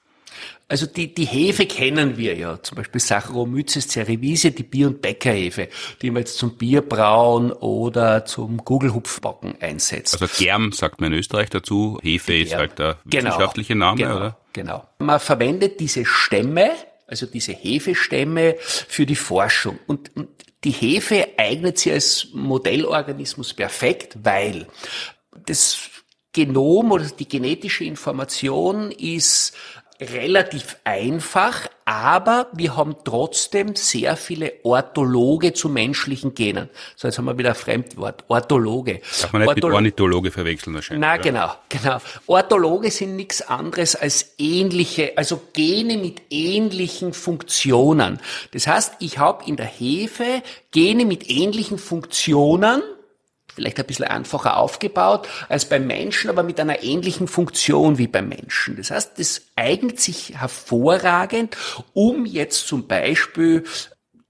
[0.67, 5.69] Also die, die Hefe kennen wir ja, zum Beispiel Saccharomyces cerevisiae, die Bier- und Bäckerhefe,
[6.01, 10.19] die man jetzt zum Bierbrauen oder zum Gugelhupfbacken einsetzt.
[10.19, 14.15] Also Germ sagt man in Österreich dazu, Hefe ist halt der genau, wissenschaftliche Name, genau,
[14.15, 14.37] oder?
[14.53, 14.87] Genau.
[14.99, 16.71] Man verwendet diese Stämme,
[17.07, 19.77] also diese Hefestämme für die Forschung.
[19.85, 20.29] Und, und
[20.63, 24.67] die Hefe eignet sich als Modellorganismus perfekt, weil
[25.45, 25.89] das
[26.33, 29.55] Genom oder die genetische Information ist
[30.01, 36.69] relativ einfach, aber wir haben trotzdem sehr viele Orthologe zu menschlichen Genen.
[36.95, 38.23] So, jetzt haben wir wieder ein Fremdwort.
[38.27, 39.01] Orthologe.
[39.21, 41.01] Darf man nicht Ortholo mit Ornithologe verwechseln wahrscheinlich.
[41.01, 41.97] Na, genau, genau.
[42.27, 48.19] Orthologe sind nichts anderes als ähnliche, also Gene mit ähnlichen Funktionen.
[48.51, 50.41] Das heißt, ich habe in der Hefe
[50.71, 52.81] Gene mit ähnlichen Funktionen,
[53.55, 58.29] vielleicht ein bisschen einfacher aufgebaut als beim Menschen, aber mit einer ähnlichen Funktion wie beim
[58.29, 58.77] Menschen.
[58.77, 61.55] Das heißt, das eignet sich hervorragend,
[61.93, 63.63] um jetzt zum Beispiel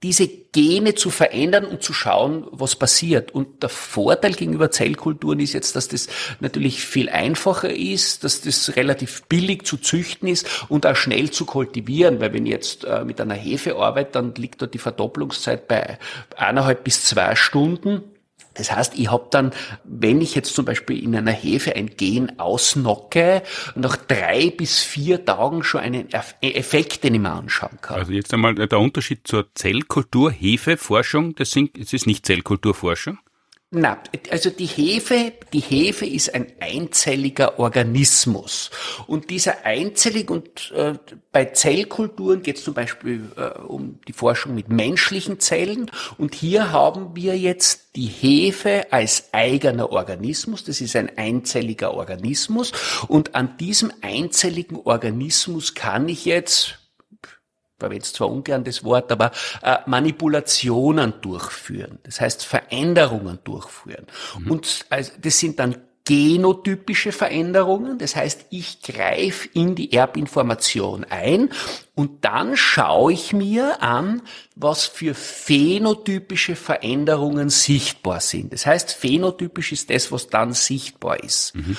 [0.04, 3.32] diese Gene zu verändern und zu schauen, was passiert.
[3.32, 6.08] Und der Vorteil gegenüber Zellkulturen ist jetzt, dass das
[6.40, 11.46] natürlich viel einfacher ist, dass das relativ billig zu züchten ist und auch schnell zu
[11.46, 15.66] kultivieren, weil wenn ich jetzt äh, mit einer Hefe arbeite, dann liegt dort die Verdopplungszeit
[15.68, 15.98] bei
[16.36, 18.02] eineinhalb bis zwei Stunden
[18.54, 19.52] das heißt, ich habe dann,
[19.84, 23.42] wenn ich jetzt zum Beispiel in einer Hefe ein Gen ausnocke,
[23.74, 26.08] nach drei bis vier Tagen schon einen
[26.40, 27.98] Effekt, den ich mir anschauen kann.
[27.98, 33.18] Also jetzt einmal der Unterschied zur Zellkultur, Hefeforschung, das, sind, das ist nicht Zellkulturforschung?
[33.74, 33.98] Na,
[34.30, 38.70] also die Hefe, die Hefe ist ein einzelliger Organismus.
[39.08, 40.94] Und dieser einzellig und äh,
[41.32, 45.90] bei Zellkulturen geht es zum Beispiel äh, um die Forschung mit menschlichen Zellen.
[46.18, 50.62] Und hier haben wir jetzt die Hefe als eigener Organismus.
[50.62, 52.70] Das ist ein einzelliger Organismus.
[53.08, 56.78] Und an diesem einzelligen Organismus kann ich jetzt
[57.78, 61.98] verwende zwar ungern das Wort, aber äh, Manipulationen durchführen.
[62.04, 64.06] Das heißt Veränderungen durchführen.
[64.38, 64.50] Mhm.
[64.50, 67.98] Und also, das sind dann genotypische Veränderungen.
[67.98, 71.50] Das heißt, ich greife in die Erbinformation ein
[71.94, 74.22] und dann schaue ich mir an,
[74.54, 78.52] was für phänotypische Veränderungen sichtbar sind.
[78.52, 81.54] Das heißt, phänotypisch ist das, was dann sichtbar ist.
[81.54, 81.76] Mhm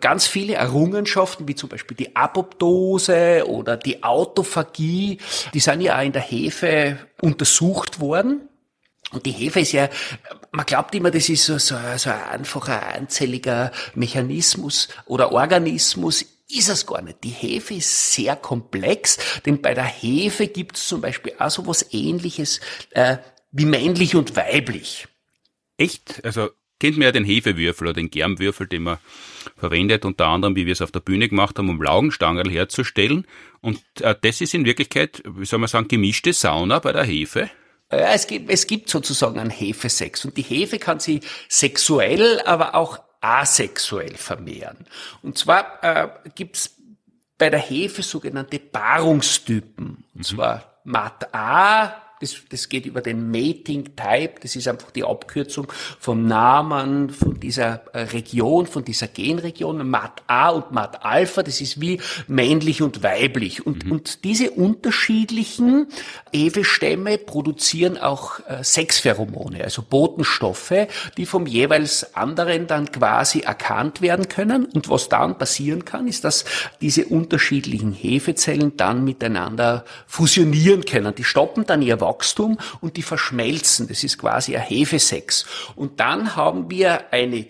[0.00, 5.18] ganz viele Errungenschaften, wie zum Beispiel die Apoptose oder die Autophagie,
[5.54, 8.48] die sind ja auch in der Hefe untersucht worden.
[9.12, 9.88] Und die Hefe ist ja,
[10.52, 16.24] man glaubt immer, das ist so, so, so ein einfacher, einzelliger Mechanismus oder Organismus.
[16.48, 17.24] Ist es gar nicht.
[17.24, 21.66] Die Hefe ist sehr komplex, denn bei der Hefe gibt es zum Beispiel auch so
[21.66, 23.16] was ähnliches äh,
[23.52, 25.06] wie männlich und weiblich.
[25.78, 26.22] Echt?
[26.24, 28.98] Also kennt man ja den Hefewürfel oder den Germwürfel, den man
[29.56, 33.26] verwendet, unter anderem, wie wir es auf der Bühne gemacht haben, um Laugenstangerl herzustellen.
[33.60, 37.50] Und äh, das ist in Wirklichkeit, wie soll man sagen, gemischte Sauna bei der Hefe.
[37.90, 40.24] Ja, es gibt, es gibt sozusagen einen Hefesex.
[40.24, 44.86] Und die Hefe kann sie sexuell, aber auch asexuell vermehren.
[45.22, 46.76] Und zwar äh, gibt's
[47.38, 50.04] bei der Hefe sogenannte Paarungstypen.
[50.14, 50.22] Und mhm.
[50.22, 54.34] zwar MAT A, das, das geht über den Mating Type.
[54.40, 55.66] Das ist einfach die Abkürzung
[55.98, 59.88] vom Namen von dieser äh, Region, von dieser Genregion.
[59.88, 61.42] MAT A und MAT Alpha.
[61.42, 63.66] Das ist wie männlich und weiblich.
[63.66, 63.92] Und, mhm.
[63.92, 65.88] und diese unterschiedlichen
[66.32, 74.28] Ewe-Stämme produzieren auch äh, Sexpheromone, also Botenstoffe, die vom jeweils anderen dann quasi erkannt werden
[74.28, 74.66] können.
[74.66, 76.44] Und was dann passieren kann, ist, dass
[76.80, 81.12] diese unterschiedlichen Hefezellen dann miteinander fusionieren können.
[81.16, 82.11] Die stoppen dann ihr Wachstum
[82.80, 83.88] und die verschmelzen.
[83.88, 85.46] Das ist quasi ein Hefesex.
[85.76, 87.46] Und dann haben wir eine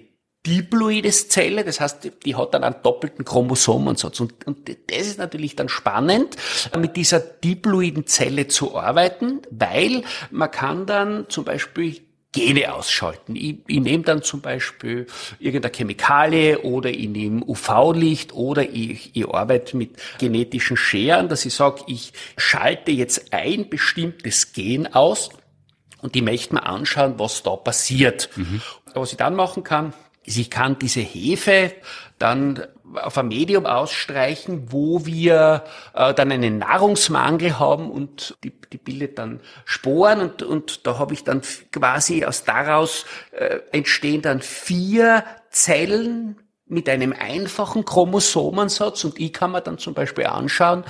[0.46, 4.18] diploides Zelle, das heißt, die hat dann einen doppelten Chromosomensatz.
[4.20, 6.36] Und, und das ist natürlich dann spannend,
[6.76, 12.00] mit dieser diploiden Zelle zu arbeiten, weil man kann dann zum Beispiel
[12.32, 13.36] Gene ausschalten.
[13.36, 15.06] Ich, ich nehme dann zum Beispiel
[15.38, 21.54] irgendeine Chemikalie oder ich nehme UV-Licht oder ich, ich arbeite mit genetischen Scheren, dass ich
[21.54, 25.28] sage, ich schalte jetzt ein bestimmtes Gen aus
[26.00, 28.30] und die möchte mir anschauen, was da passiert.
[28.34, 28.62] Mhm.
[28.94, 29.92] Was ich dann machen kann,
[30.24, 31.72] ist, ich kann diese Hefe
[32.18, 32.62] dann
[32.94, 35.64] auf ein Medium ausstreichen, wo wir
[35.94, 41.14] äh, dann einen Nahrungsmangel haben und die, die bildet dann Sporen und, und da habe
[41.14, 46.36] ich dann quasi aus daraus äh, entstehen dann vier Zellen
[46.66, 50.84] mit einem einfachen Chromosomensatz und ich kann mir dann zum Beispiel anschauen,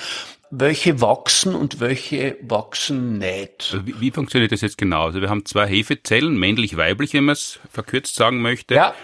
[0.51, 3.71] welche wachsen und welche wachsen nicht.
[3.73, 5.07] Also wie, wie, funktioniert das jetzt genau?
[5.07, 8.75] Also wir haben zwei Hefezellen, männlich-weiblich, wenn man es verkürzt sagen möchte.
[8.75, 8.95] Ja.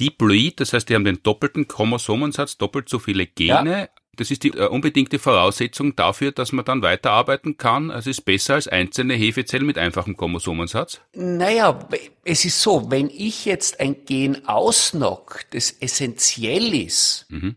[0.00, 3.82] Diploid, das heißt, die haben den doppelten Chromosomensatz, doppelt so viele Gene.
[3.82, 3.88] Ja.
[4.16, 7.90] Das ist die äh, unbedingte Voraussetzung dafür, dass man dann weiterarbeiten kann.
[7.90, 11.00] Also es ist besser als einzelne Hefezellen mit einfachem Chromosomensatz?
[11.14, 11.78] Naja,
[12.24, 17.26] es ist so, wenn ich jetzt ein Gen ausnock, das essentiell ist.
[17.30, 17.56] Mhm.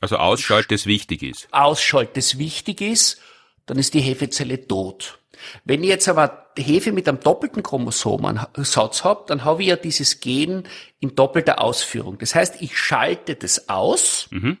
[0.00, 1.48] Also ausschalt, das wichtig ist.
[1.50, 3.20] Ausschalt, das wichtig ist,
[3.66, 5.18] dann ist die Hefezelle tot.
[5.64, 10.20] Wenn ich jetzt aber Hefe mit einem doppelten Chromosomensatz habe, dann habe ich ja dieses
[10.20, 10.64] Gen
[11.00, 12.18] in doppelter Ausführung.
[12.18, 14.58] Das heißt, ich schalte das aus mhm.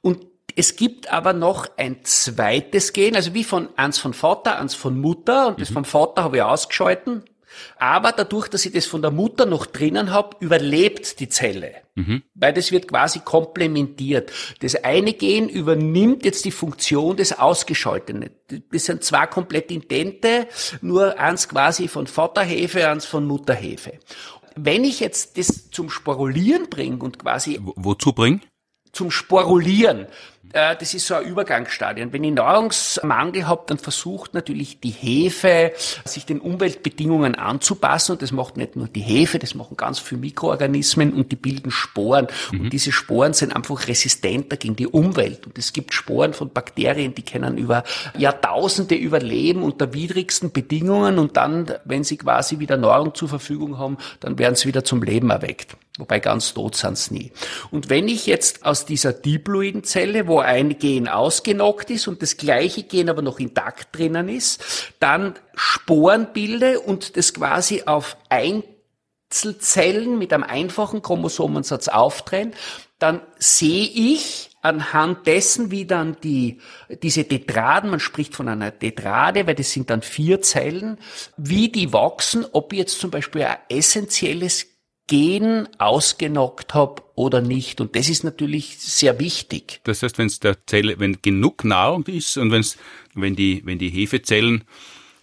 [0.00, 4.74] und Es gibt aber noch ein zweites Gen, also wie von eins von Vater, eins
[4.74, 5.74] von Mutter und das mhm.
[5.74, 7.24] vom Vater habe ich ausgeschalten.
[7.78, 11.74] Aber dadurch, dass ich das von der Mutter noch drinnen habe, überlebt die Zelle.
[11.94, 12.22] Mhm.
[12.34, 14.32] Weil das wird quasi komplementiert.
[14.60, 18.30] Das eine Gen übernimmt jetzt die Funktion des Ausgeschalteten.
[18.72, 20.46] Das sind zwei komplett idente,
[20.80, 23.98] nur eins quasi von Vaterhefe, eins von Mutterhefe.
[24.54, 27.58] Wenn ich jetzt das zum Sporulieren bringe und quasi...
[27.62, 28.40] Wozu bringe?
[28.92, 30.06] Zum Sporulieren.
[30.52, 32.12] Äh, das ist so ein Übergangsstadion.
[32.12, 35.72] Wenn ich Nahrungsmangel habe, dann versucht natürlich die Hefe,
[36.04, 38.12] sich den Umweltbedingungen anzupassen.
[38.12, 41.70] Und das macht nicht nur die Hefe, das machen ganz viele Mikroorganismen und die bilden
[41.70, 42.26] Sporen.
[42.50, 42.60] Mhm.
[42.60, 45.46] Und diese Sporen sind einfach resistenter gegen die Umwelt.
[45.46, 47.84] Und es gibt Sporen von Bakterien, die können über
[48.16, 51.18] Jahrtausende überleben unter widrigsten Bedingungen.
[51.18, 55.02] Und dann, wenn sie quasi wieder Nahrung zur Verfügung haben, dann werden sie wieder zum
[55.02, 55.76] Leben erweckt.
[55.98, 57.32] Wobei ganz tot sind's nie.
[57.70, 62.38] Und wenn ich jetzt aus dieser diploiden Zelle, wo ein Gen ausgenockt ist und das
[62.38, 70.18] gleiche Gen aber noch intakt drinnen ist, dann Sporen bilde und das quasi auf Einzelzellen
[70.18, 72.54] mit einem einfachen Chromosomensatz auftrennen,
[72.98, 76.60] dann sehe ich anhand dessen, wie dann die,
[77.02, 80.98] diese Tetraden, man spricht von einer Tetrade, weil das sind dann vier Zellen,
[81.36, 84.71] wie die wachsen, ob jetzt zum Beispiel ein essentielles
[85.12, 87.82] Gen ausgenockt habe oder nicht.
[87.82, 89.82] Und das ist natürlich sehr wichtig.
[89.84, 92.78] Das heißt, wenn es der Zelle, wenn genug Nahrung ist und wenn's,
[93.12, 94.64] wenn die, wenn die Hefezellen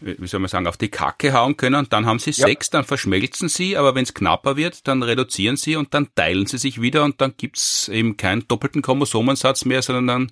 [0.02, 2.48] wie soll man sagen, auf die Kacke hauen können, dann haben sie ja.
[2.48, 6.46] Sex, dann verschmelzen sie, aber wenn es knapper wird, dann reduzieren sie und dann teilen
[6.46, 10.32] sie sich wieder und dann gibt's eben keinen doppelten Chromosomensatz mehr, sondern dann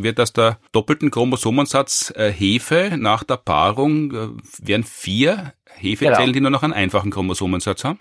[0.00, 4.28] wird aus der doppelten Chromosomensatz äh, Hefe nach der Paarung äh,
[4.62, 6.32] werden vier Hefezellen, genau.
[6.32, 8.00] die nur noch einen einfachen Chromosomensatz haben?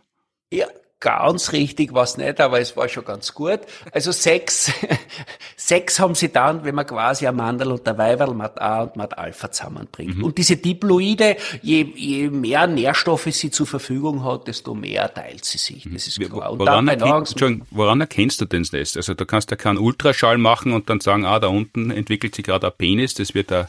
[0.55, 0.67] Ja,
[1.01, 3.59] ganz richtig war es nicht, aber es war schon ganz gut.
[3.91, 4.71] Also sechs,
[5.55, 8.95] sechs haben sie dann, wenn man quasi ein Mandel und der Weiberl, Mat A und
[8.95, 10.17] Mat Alpha zusammenbringt.
[10.17, 10.23] Mhm.
[10.23, 15.57] Und diese Diploide, je, je mehr Nährstoffe sie zur Verfügung hat, desto mehr teilt sie
[15.57, 15.87] sich.
[15.91, 16.53] Das ist klar.
[16.53, 17.35] Und woran, erkennt,
[17.69, 18.97] woran erkennst du denn das?
[18.97, 22.45] Also da kannst du keinen Ultraschall machen und dann sagen, ah, da unten entwickelt sich
[22.45, 23.67] gerade ein Penis, das wird ein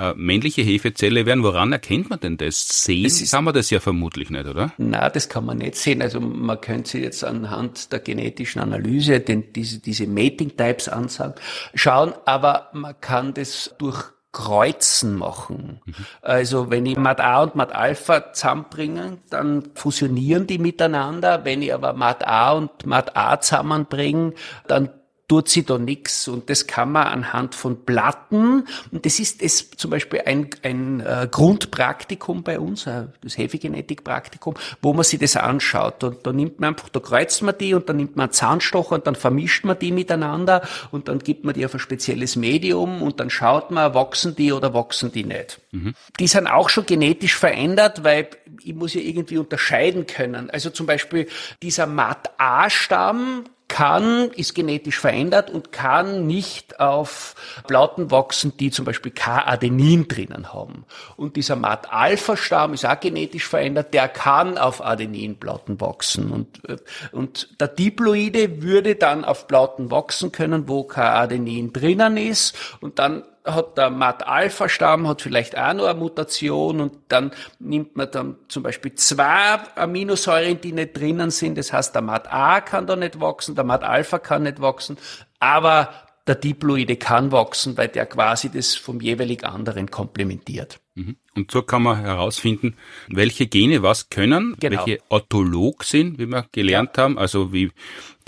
[0.00, 1.44] äh, männliche Hefezelle werden.
[1.44, 2.84] Woran erkennt man denn das?
[2.84, 4.72] Sehen das kann man das ja vermutlich nicht, oder?
[4.78, 6.00] Na, das kann man nicht sehen.
[6.00, 11.34] Also man könnte sich jetzt anhand der genetischen Analyse den, diese, diese Mating-Types ansagen,
[11.74, 15.80] schauen, aber man kann das durch Kreuzen machen.
[15.84, 15.94] Mhm.
[16.22, 21.44] Also wenn ich Mat A und Mat Alpha zusammenbringe, dann fusionieren die miteinander.
[21.44, 24.34] Wenn ich aber Mat A und Mat A zusammenbringe,
[24.66, 24.88] dann
[25.30, 26.26] tut sie da nichts.
[26.26, 30.98] Und das kann man anhand von Platten, und das ist es zum Beispiel ein, ein
[30.98, 36.02] äh, Grundpraktikum bei uns, äh, das Hefegenetikpraktikum, wo man sich das anschaut.
[36.02, 38.96] Und da nimmt man einfach, da kreuzt man die und dann nimmt man einen Zahnstocher
[38.96, 43.00] und dann vermischt man die miteinander und dann gibt man die auf ein spezielles Medium
[43.00, 45.60] und dann schaut man, wachsen die oder wachsen die nicht.
[45.70, 45.94] Mhm.
[46.18, 48.30] Die sind auch schon genetisch verändert, weil
[48.64, 50.50] ich muss ja irgendwie unterscheiden können.
[50.50, 51.28] Also zum Beispiel
[51.62, 57.36] dieser Mat-A-Stamm, kann, ist genetisch verändert und kann nicht auf
[57.68, 60.84] Plauten wachsen, die zum Beispiel K-Adenin drinnen haben.
[61.16, 66.32] Und dieser Mat-Alpha-Stamm ist auch genetisch verändert, der kann auf Adenin-Plauten wachsen.
[66.32, 66.76] Und, äh,
[67.12, 72.56] und der Diploide würde dann auf Plauten wachsen können, wo K-Adenin drinnen ist.
[72.80, 78.10] Und dann hat der MAT-Alpha-Stamm hat vielleicht auch noch eine Mutation und dann nimmt man
[78.10, 81.56] dann zum Beispiel zwei Aminosäuren, die nicht drinnen sind.
[81.56, 84.98] Das heißt, der MAT-A kann da nicht wachsen, der MAT-Alpha kann nicht wachsen,
[85.38, 85.90] aber
[86.26, 90.78] der Diploide kann wachsen, weil der quasi das vom jeweilig anderen komplementiert.
[90.94, 91.16] Mhm.
[91.34, 92.76] Und so kann man herausfinden,
[93.08, 94.86] welche Gene was können, genau.
[94.86, 97.04] welche autolog sind, wie wir gelernt ja.
[97.04, 97.72] haben, also wie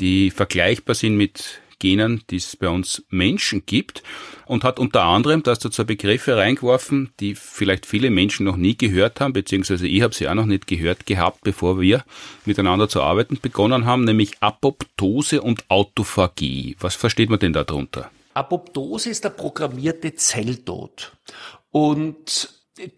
[0.01, 4.05] die vergleichbar sind mit Genen, die es bei uns Menschen gibt
[4.47, 9.21] und hat unter anderem, dass zwei Begriffe reingeworfen, die vielleicht viele Menschen noch nie gehört
[9.21, 12.05] haben, beziehungsweise ich habe sie auch noch nicht gehört gehabt, bevor wir
[12.45, 16.77] miteinander zu arbeiten begonnen haben, nämlich Apoptose und Autophagie.
[16.79, 18.11] Was versteht man denn darunter?
[18.35, 21.13] Apoptose ist der programmierte Zelltod.
[21.73, 22.49] Und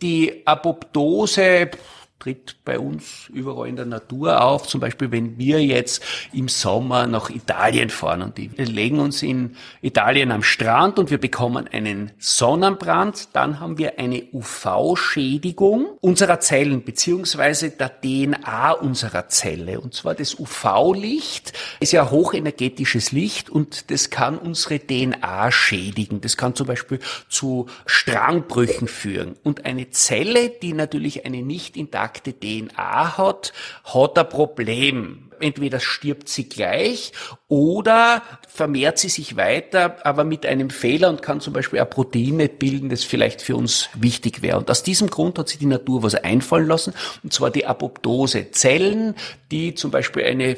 [0.03, 1.71] die Apoptose,
[2.19, 4.67] tritt bei uns überall in der Natur auf.
[4.67, 6.03] Zum Beispiel, wenn wir jetzt
[6.33, 11.19] im Sommer nach Italien fahren und wir legen uns in Italien am Strand und wir
[11.19, 19.81] bekommen einen Sonnenbrand, dann haben wir eine UV-Schädigung unserer Zellen beziehungsweise der DNA unserer Zelle.
[19.81, 26.23] Und zwar das UV-Licht ist ja hochenergetisches Licht und das kann unsere DNA schädigen.
[26.23, 29.37] Das kann zum Beispiel zu Strangbrüchen führen.
[29.43, 33.53] Und eine Zelle, die natürlich eine nicht intakte intakte DNA hat,
[33.85, 35.31] hat ein Problem.
[35.41, 37.13] Entweder stirbt sie gleich
[37.49, 42.37] oder vermehrt sie sich weiter, aber mit einem Fehler und kann zum Beispiel ein Protein
[42.37, 44.59] nicht bilden, das vielleicht für uns wichtig wäre.
[44.59, 48.53] Und aus diesem Grund hat sich die Natur was einfallen lassen, und zwar die Apoptose.
[48.53, 49.17] Zellen,
[49.51, 50.57] die zum Beispiel eine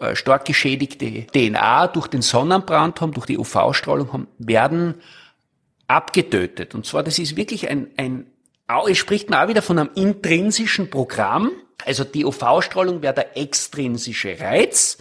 [0.00, 4.94] äh, stark geschädigte DNA durch den Sonnenbrand haben, durch die UV-Strahlung haben, werden
[5.88, 6.76] abgetötet.
[6.76, 8.29] Und zwar, das ist wirklich ein, ein
[8.88, 11.50] es spricht man auch wieder von einem intrinsischen Programm.
[11.84, 14.98] Also die UV-Strahlung wäre der extrinsische Reiz.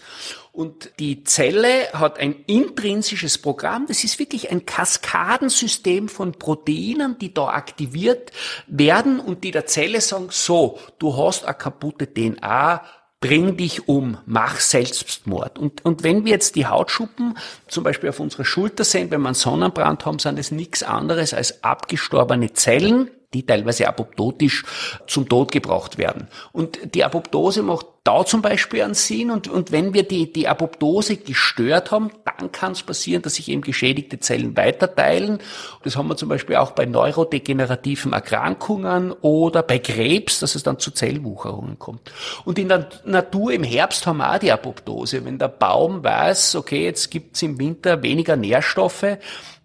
[0.52, 3.86] Und die Zelle hat ein intrinsisches Programm.
[3.88, 8.32] Das ist wirklich ein Kaskadensystem von Proteinen, die da aktiviert
[8.68, 12.84] werden und die der Zelle sagen, so, du hast eine kaputte DNA,
[13.22, 15.60] bring dich um, mach Selbstmord.
[15.60, 19.28] Und, und wenn wir jetzt die Hautschuppen zum Beispiel auf unserer Schulter sehen, wenn wir
[19.28, 24.64] einen Sonnenbrand haben, sind es nichts anderes als abgestorbene Zellen, die teilweise apoptotisch
[25.06, 26.28] zum Tod gebracht werden.
[26.52, 30.48] Und die Apoptose macht da zum Beispiel einen Sinn und, und wenn wir die, die
[30.48, 35.40] Apoptose gestört haben, dann kann es passieren, dass sich eben geschädigte Zellen weiterteilen.
[35.84, 40.80] Das haben wir zum Beispiel auch bei neurodegenerativen Erkrankungen oder bei Krebs, dass es dann
[40.80, 42.12] zu Zellwucherungen kommt.
[42.46, 45.24] Und in der Natur im Herbst haben wir auch die Apoptose.
[45.24, 49.18] Wenn der Baum weiß, okay, jetzt gibt's im Winter weniger Nährstoffe,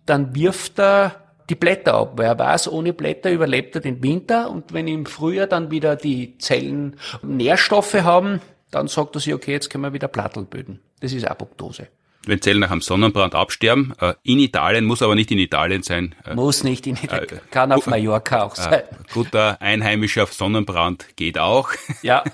[0.05, 2.15] dann wirft er die Blätter ab.
[2.17, 6.39] Wer weiß, ohne Blätter überlebt er den Winter und wenn im Frühjahr dann wieder die
[6.39, 8.41] Zellen Nährstoffe haben,
[8.71, 10.81] dann sagt er sich, okay, jetzt können wir wieder Plattel bilden.
[11.01, 11.89] Das ist Apoptose
[12.29, 13.95] wenn Zellen nach einem Sonnenbrand absterben.
[14.01, 16.15] Äh, in Italien, muss aber nicht in Italien sein.
[16.25, 18.83] Äh, muss nicht in Italien, äh, kann auf Mallorca auch sein.
[19.13, 21.71] Guter einheimischer Sonnenbrand geht auch.
[22.03, 22.25] Ja.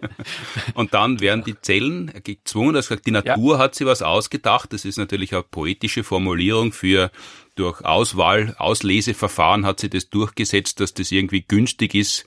[0.74, 3.58] Und dann werden die Zellen gezwungen, also die Natur ja.
[3.58, 7.10] hat sich was ausgedacht, das ist natürlich eine poetische Formulierung für
[7.54, 12.26] durch Auswahl, Ausleseverfahren hat sie das durchgesetzt, dass das irgendwie günstig ist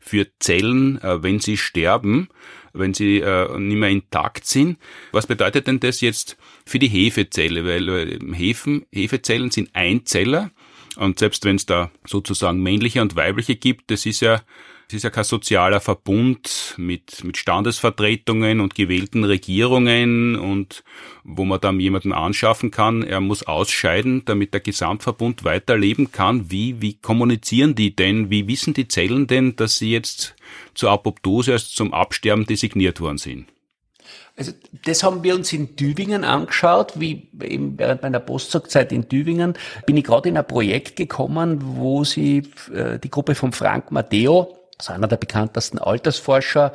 [0.00, 2.30] für Zellen, wenn sie sterben
[2.72, 4.78] wenn sie äh, nicht mehr intakt sind.
[5.12, 7.64] Was bedeutet denn das jetzt für die Hefezelle?
[7.64, 10.50] Weil äh, Hefen, Hefezellen sind Einzeller
[10.96, 14.42] und selbst wenn es da sozusagen männliche und weibliche gibt, das ist ja
[14.90, 20.82] es ist ja kein sozialer Verbund mit, mit Standesvertretungen und gewählten Regierungen und
[21.22, 23.04] wo man dann jemanden anschaffen kann.
[23.04, 26.50] Er muss ausscheiden, damit der Gesamtverbund weiterleben kann.
[26.50, 28.30] Wie, wie kommunizieren die denn?
[28.30, 30.34] Wie wissen die Zellen denn, dass sie jetzt
[30.74, 33.46] zur Apoptose, also zum Absterben designiert worden sind?
[34.36, 34.50] Also
[34.84, 39.54] das haben wir uns in Tübingen angeschaut, wie eben während meiner Postdoc-Zeit in Tübingen
[39.86, 42.42] bin ich gerade in ein Projekt gekommen, wo sie
[42.74, 46.72] äh, die Gruppe von Frank Matteo also einer der bekanntesten Altersforscher,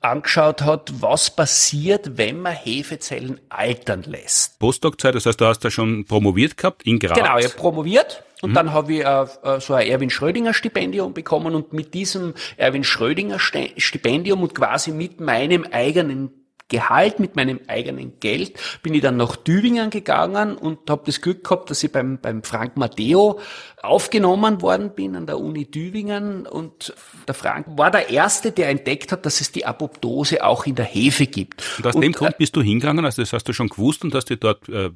[0.00, 4.58] angeschaut hat, was passiert, wenn man Hefezellen altern lässt.
[4.60, 7.18] Postdoc-Zeit, das heißt, du hast da schon promoviert gehabt in Graz?
[7.18, 8.54] Genau, ich habe promoviert und mhm.
[8.54, 12.84] dann habe ich äh, äh, so ein Erwin Schrödinger Stipendium bekommen und mit diesem Erwin
[12.84, 16.30] Schrödinger Stipendium und quasi mit meinem eigenen
[16.68, 21.42] Gehalt, mit meinem eigenen Geld, bin ich dann nach Tübingen gegangen und habe das Glück
[21.44, 23.40] gehabt, dass ich beim, beim Frank Matteo
[23.82, 26.94] aufgenommen worden bin an der Uni Tübingen und
[27.26, 30.84] der Frank war der Erste, der entdeckt hat, dass es die Apoptose auch in der
[30.84, 31.62] Hefe gibt.
[31.78, 34.04] Und aus und, dem Grund äh, bist du hingegangen, also das hast du schon gewusst
[34.04, 34.90] und hast dich dort äh,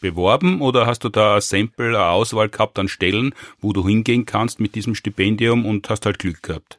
[0.00, 4.26] beworben oder hast du da ein Sample, eine Auswahl gehabt an Stellen, wo du hingehen
[4.26, 6.78] kannst mit diesem Stipendium und hast halt Glück gehabt?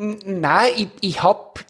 [0.00, 1.60] Na, ich, ich habe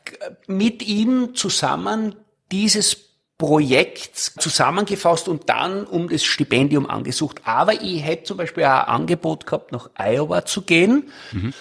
[0.46, 2.14] mit ihm zusammen
[2.52, 3.08] dieses
[3.38, 7.40] Projekt zusammengefasst und dann um das Stipendium angesucht.
[7.44, 11.10] Aber ich hätte zum Beispiel auch ein Angebot gehabt, nach Iowa zu gehen.
[11.32, 11.54] Mhm.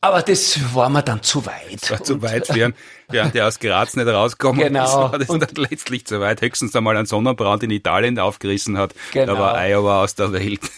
[0.00, 1.82] Aber das war mir dann zu weit.
[1.82, 4.84] Das war zu weit für einen, der aus Graz nicht rausgekommen genau.
[4.84, 6.40] ist, war das und dann letztlich zu weit.
[6.40, 8.94] Höchstens einmal einen Sonnenbrand in Italien aufgerissen hat.
[9.12, 9.34] Genau.
[9.34, 10.60] Da war Iowa aus der Welt.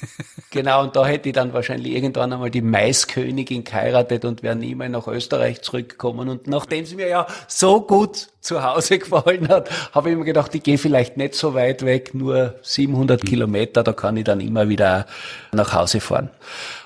[0.52, 4.74] Genau, und da hätte ich dann wahrscheinlich irgendwann einmal die Maiskönigin geheiratet und wäre nie
[4.74, 6.28] mehr nach Österreich zurückgekommen.
[6.28, 10.52] Und nachdem es mir ja so gut zu Hause gefallen hat, habe ich mir gedacht,
[10.56, 13.28] ich gehe vielleicht nicht so weit weg, nur 700 mhm.
[13.28, 15.06] Kilometer, da kann ich dann immer wieder
[15.52, 16.30] nach Hause fahren.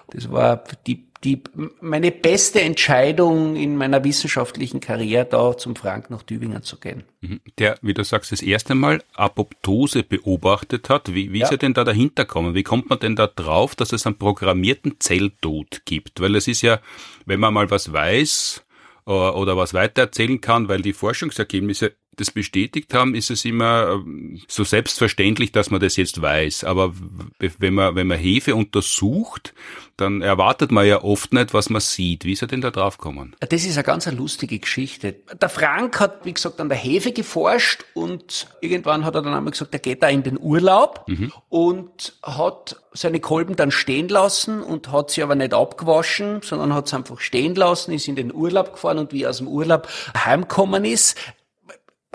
[0.08, 1.42] Das war die die,
[1.80, 7.04] meine beste Entscheidung in meiner wissenschaftlichen Karriere, da zum Frank nach Tübingen zu gehen.
[7.22, 7.40] Mhm.
[7.58, 11.14] Der, wie du sagst, das erste Mal Apoptose beobachtet hat.
[11.14, 11.46] Wie, wie ja.
[11.46, 12.54] ist er denn da dahinter gekommen?
[12.54, 16.20] Wie kommt man denn da drauf, dass es einen programmierten Zelltod gibt?
[16.20, 16.80] Weil es ist ja,
[17.24, 18.64] wenn man mal was weiß,
[19.06, 24.40] äh, oder was weitererzählen kann, weil die Forschungsergebnisse das bestätigt haben, ist es immer ähm,
[24.48, 26.64] so selbstverständlich, dass man das jetzt weiß.
[26.64, 26.92] Aber
[27.38, 29.54] wenn man, wenn man Hefe untersucht,
[29.96, 32.24] dann erwartet man ja oft nicht, was man sieht.
[32.24, 33.36] Wie ist er denn da drauf gekommen?
[33.40, 35.16] Das ist eine ganz lustige Geschichte.
[35.40, 39.52] Der Frank hat, wie gesagt, an der Hefe geforscht und irgendwann hat er dann einmal
[39.52, 41.32] gesagt, er geht da in den Urlaub mhm.
[41.48, 46.88] und hat seine Kolben dann stehen lassen und hat sie aber nicht abgewaschen, sondern hat
[46.88, 49.88] sie einfach stehen lassen, ist in den Urlaub gefahren und wie er aus dem Urlaub
[50.16, 51.16] heimgekommen ist,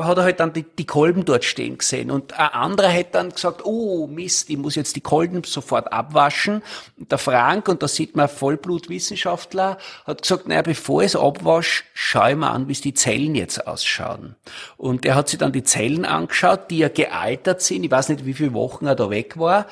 [0.05, 2.11] hat er halt dann die, die Kolben dort stehen gesehen.
[2.11, 6.61] Und ein anderer hätte dann gesagt, oh Mist, ich muss jetzt die Kolben sofort abwaschen.
[6.97, 11.83] Und der Frank, und da sieht man Vollblutwissenschaftler, hat gesagt, naja, bevor ich es abwasche,
[11.93, 14.35] schaue ich mir an, wie die Zellen jetzt ausschauen.
[14.77, 17.83] Und er hat sich dann die Zellen angeschaut, die ja gealtert sind.
[17.83, 19.67] Ich weiß nicht, wie viele Wochen er da weg war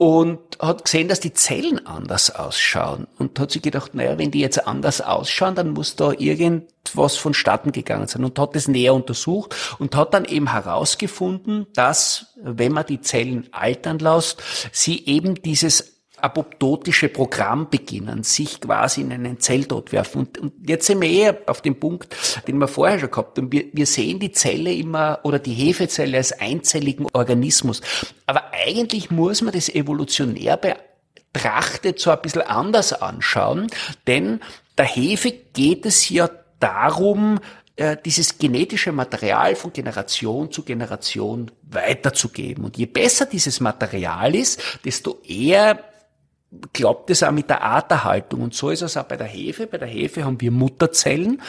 [0.00, 4.40] und hat gesehen, dass die Zellen anders ausschauen und hat sich gedacht, naja, wenn die
[4.40, 9.54] jetzt anders ausschauen, dann muss da irgendwas vonstatten gegangen sein und hat das näher untersucht
[9.78, 14.42] und hat dann eben herausgefunden, dass, wenn man die Zellen altern lässt,
[14.72, 20.20] sie eben dieses apoptotische Programm beginnen, sich quasi in einen Zelltod werfen.
[20.20, 22.14] Und, und jetzt sind wir eher auf dem Punkt,
[22.46, 23.52] den wir vorher schon gehabt haben.
[23.52, 27.80] Wir, wir sehen die Zelle immer oder die Hefezelle als einzelligen Organismus.
[28.26, 33.68] Aber eigentlich muss man das evolutionär betrachtet so ein bisschen anders anschauen,
[34.06, 34.40] denn
[34.76, 37.40] der Hefe geht es ja darum,
[37.80, 42.64] äh, dieses genetische Material von Generation zu Generation weiterzugeben.
[42.64, 45.82] Und je besser dieses Material ist, desto eher
[46.72, 48.42] klappt es auch mit der Arterhaltung.
[48.42, 49.66] Und so ist es auch bei der Hefe.
[49.66, 51.40] Bei der Hefe haben wir Mutterzellen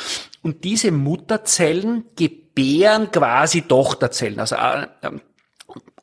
[0.44, 4.40] und diese Mutterzellen gebären quasi Tochterzellen.
[4.40, 4.88] Also äh,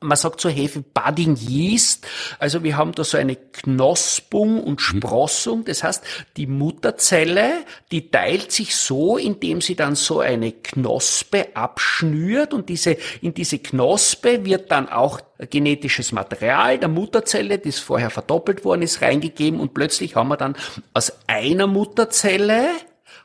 [0.01, 2.07] man sagt zur Hefe Budding Yeast.
[2.39, 5.01] Also wir haben da so eine Knospung und mhm.
[5.01, 5.65] Sprossung.
[5.65, 6.05] Das heißt,
[6.37, 12.97] die Mutterzelle, die teilt sich so, indem sie dann so eine Knospe abschnürt und diese,
[13.21, 19.03] in diese Knospe wird dann auch genetisches Material der Mutterzelle, das vorher verdoppelt worden ist,
[19.03, 20.57] reingegeben und plötzlich haben wir dann
[20.95, 22.71] aus einer Mutterzelle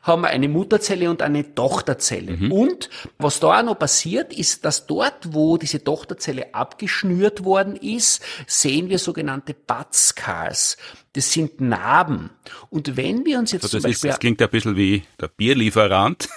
[0.04, 2.36] haben wir eine Mutterzelle und eine Tochterzelle.
[2.36, 2.52] Mhm.
[2.52, 8.22] Und was da auch noch passiert, ist, dass dort, wo diese Tochterzelle abgeschnürt worden ist,
[8.46, 10.76] sehen wir sogenannte Budscars.
[11.14, 12.30] Das sind Narben.
[12.70, 14.10] Und wenn wir uns jetzt also das zum Beispiel...
[14.10, 16.28] Ist, das klingt ein bisschen wie der Bierlieferant,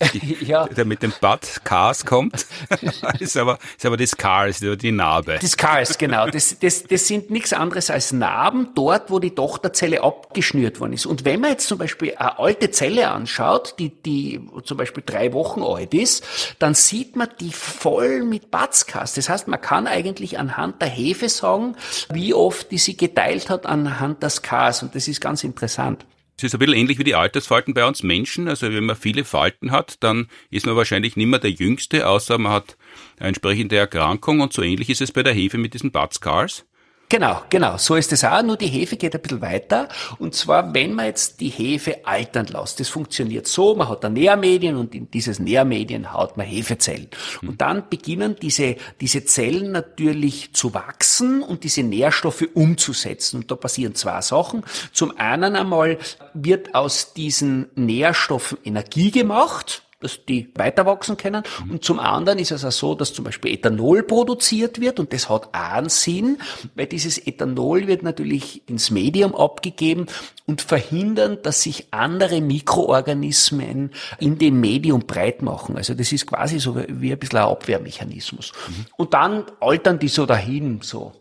[0.40, 0.66] ja.
[0.66, 2.46] der mit dem Bad Cars kommt.
[3.18, 5.38] ist, aber, ist aber das Cars, die Narbe.
[5.40, 6.28] Das Cars, genau.
[6.28, 11.06] Das, das, das sind nichts anderes als Narben dort, wo die Tochterzelle abgeschnürt worden ist.
[11.06, 15.32] Und wenn man jetzt zum Beispiel eine alte Zelle anschaut, die, die zum Beispiel drei
[15.32, 16.24] Wochen alt ist,
[16.60, 19.14] dann sieht man die voll mit Batzkas.
[19.14, 21.76] Das heißt, man kann eigentlich anhand der Hefe sagen,
[22.12, 26.04] wie oft die sie geteilt hat anhand das Chaos und das ist ganz interessant.
[26.36, 28.48] Es ist ein bisschen ähnlich wie die Altersfalten bei uns Menschen.
[28.48, 32.38] Also wenn man viele Falten hat, dann ist man wahrscheinlich nicht mehr der Jüngste, außer
[32.38, 32.78] man hat
[33.18, 36.64] eine entsprechende Erkrankung und so ähnlich ist es bei der Hefe mit diesen Bud Scars.
[37.10, 37.76] Genau, genau.
[37.76, 38.40] So ist es auch.
[38.44, 39.88] Nur die Hefe geht ein bisschen weiter.
[40.20, 42.78] Und zwar, wenn man jetzt die Hefe altern lässt.
[42.78, 43.74] Das funktioniert so.
[43.74, 47.08] Man hat da Nährmedien und in dieses Nährmedien haut man Hefezellen.
[47.42, 53.38] Und dann beginnen diese, diese Zellen natürlich zu wachsen und diese Nährstoffe umzusetzen.
[53.40, 54.62] Und da passieren zwei Sachen.
[54.92, 55.98] Zum einen einmal
[56.32, 61.42] wird aus diesen Nährstoffen Energie gemacht dass die weiter wachsen können.
[61.70, 65.28] Und zum anderen ist es auch so, dass zum Beispiel Ethanol produziert wird und das
[65.28, 66.38] hat auch einen Sinn,
[66.74, 70.06] weil dieses Ethanol wird natürlich ins Medium abgegeben
[70.46, 75.76] und verhindern, dass sich andere Mikroorganismen in dem Medium breit machen.
[75.76, 78.52] Also das ist quasi so wie ein bisschen ein Abwehrmechanismus.
[78.68, 78.86] Mhm.
[78.96, 81.12] Und dann altern die so dahin, so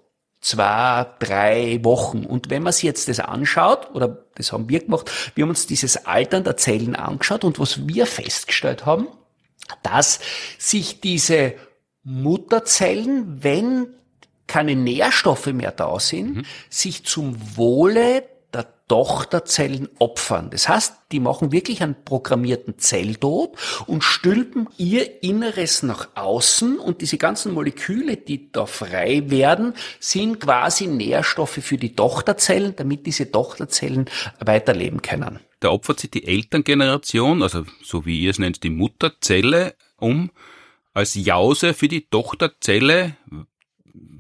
[0.42, 2.26] zwei, drei Wochen.
[2.26, 5.68] Und wenn man sich jetzt das anschaut, oder das haben wir gemacht, wir haben uns
[5.68, 9.08] dieses Altern der Zellen angeschaut und was wir festgestellt haben,
[9.84, 10.20] dass
[10.58, 11.54] sich diese
[12.04, 13.88] Mutterzellen, wenn
[14.48, 16.46] keine Nährstoffe mehr da sind, mhm.
[16.70, 18.24] sich zum Wohle
[18.90, 20.50] Tochterzellen opfern.
[20.50, 27.00] Das heißt, die machen wirklich einen programmierten Zelltod und stülpen ihr Inneres nach außen und
[27.02, 33.32] diese ganzen Moleküle, die da frei werden, sind quasi Nährstoffe für die Tochterzellen, damit diese
[33.32, 34.10] Tochterzellen
[34.44, 35.40] weiterleben können.
[35.60, 40.32] Da opfert sich die Elterngeneration, also so wie ihr es nennt, die Mutterzelle, um
[40.94, 43.16] als Jause für die Tochterzelle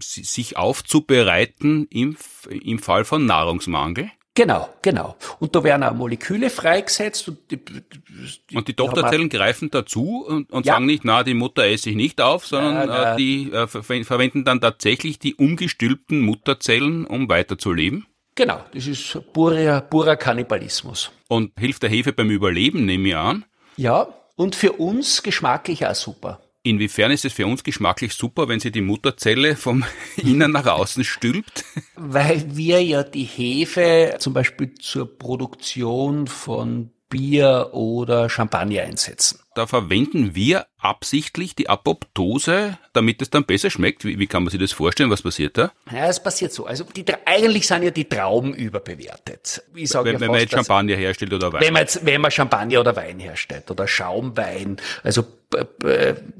[0.02, 2.18] sich aufzubereiten im,
[2.50, 4.12] im Fall von Nahrungsmangel?
[4.40, 5.18] Genau, genau.
[5.40, 7.28] Und da werden auch Moleküle freigesetzt.
[7.28, 10.76] Und die, die, und die Tochterzellen greifen dazu und, und ja.
[10.76, 14.46] sagen nicht, na, die Mutter esse ich nicht auf, sondern äh, äh, die äh, verwenden
[14.46, 18.06] dann tatsächlich die umgestülpten Mutterzellen, um weiterzuleben.
[18.36, 21.12] Genau, das ist purer, purer Kannibalismus.
[21.28, 23.44] Und hilft der Hefe beim Überleben, nehme ich an?
[23.76, 26.40] Ja, und für uns geschmacklich auch super.
[26.64, 29.86] Inwiefern ist es für uns geschmacklich super, wenn sie die Mutterzelle vom
[30.18, 31.64] Innen nach außen stülpt?
[31.96, 39.40] Weil wir ja die Hefe zum Beispiel zur Produktion von Bier oder Champagner einsetzen.
[39.56, 44.06] Da verwenden wir absichtlich die Apoptose, damit es dann besser schmeckt.
[44.06, 45.10] Wie, wie, kann man sich das vorstellen?
[45.10, 45.72] Was passiert da?
[45.92, 46.66] Ja, es passiert so.
[46.68, 49.64] Also die, eigentlich sind ja die Trauben überbewertet.
[49.74, 51.62] Ich sag wenn, ja wenn man jetzt Champagner herstellt oder Wein.
[51.62, 54.78] Wenn man, jetzt, wenn man Champagner oder Wein herstellt oder Schaumwein.
[55.04, 55.26] Also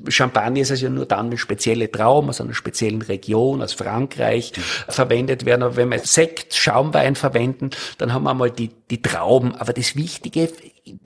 [0.08, 4.92] Champagner ist also nur dann eine spezielle Traum aus einer speziellen Region, aus Frankreich, mhm.
[4.92, 5.64] verwendet werden.
[5.64, 9.56] Aber wenn wir Sekt, Schaumwein verwenden, dann haben wir einmal die, die Trauben.
[9.56, 10.50] Aber das Wichtige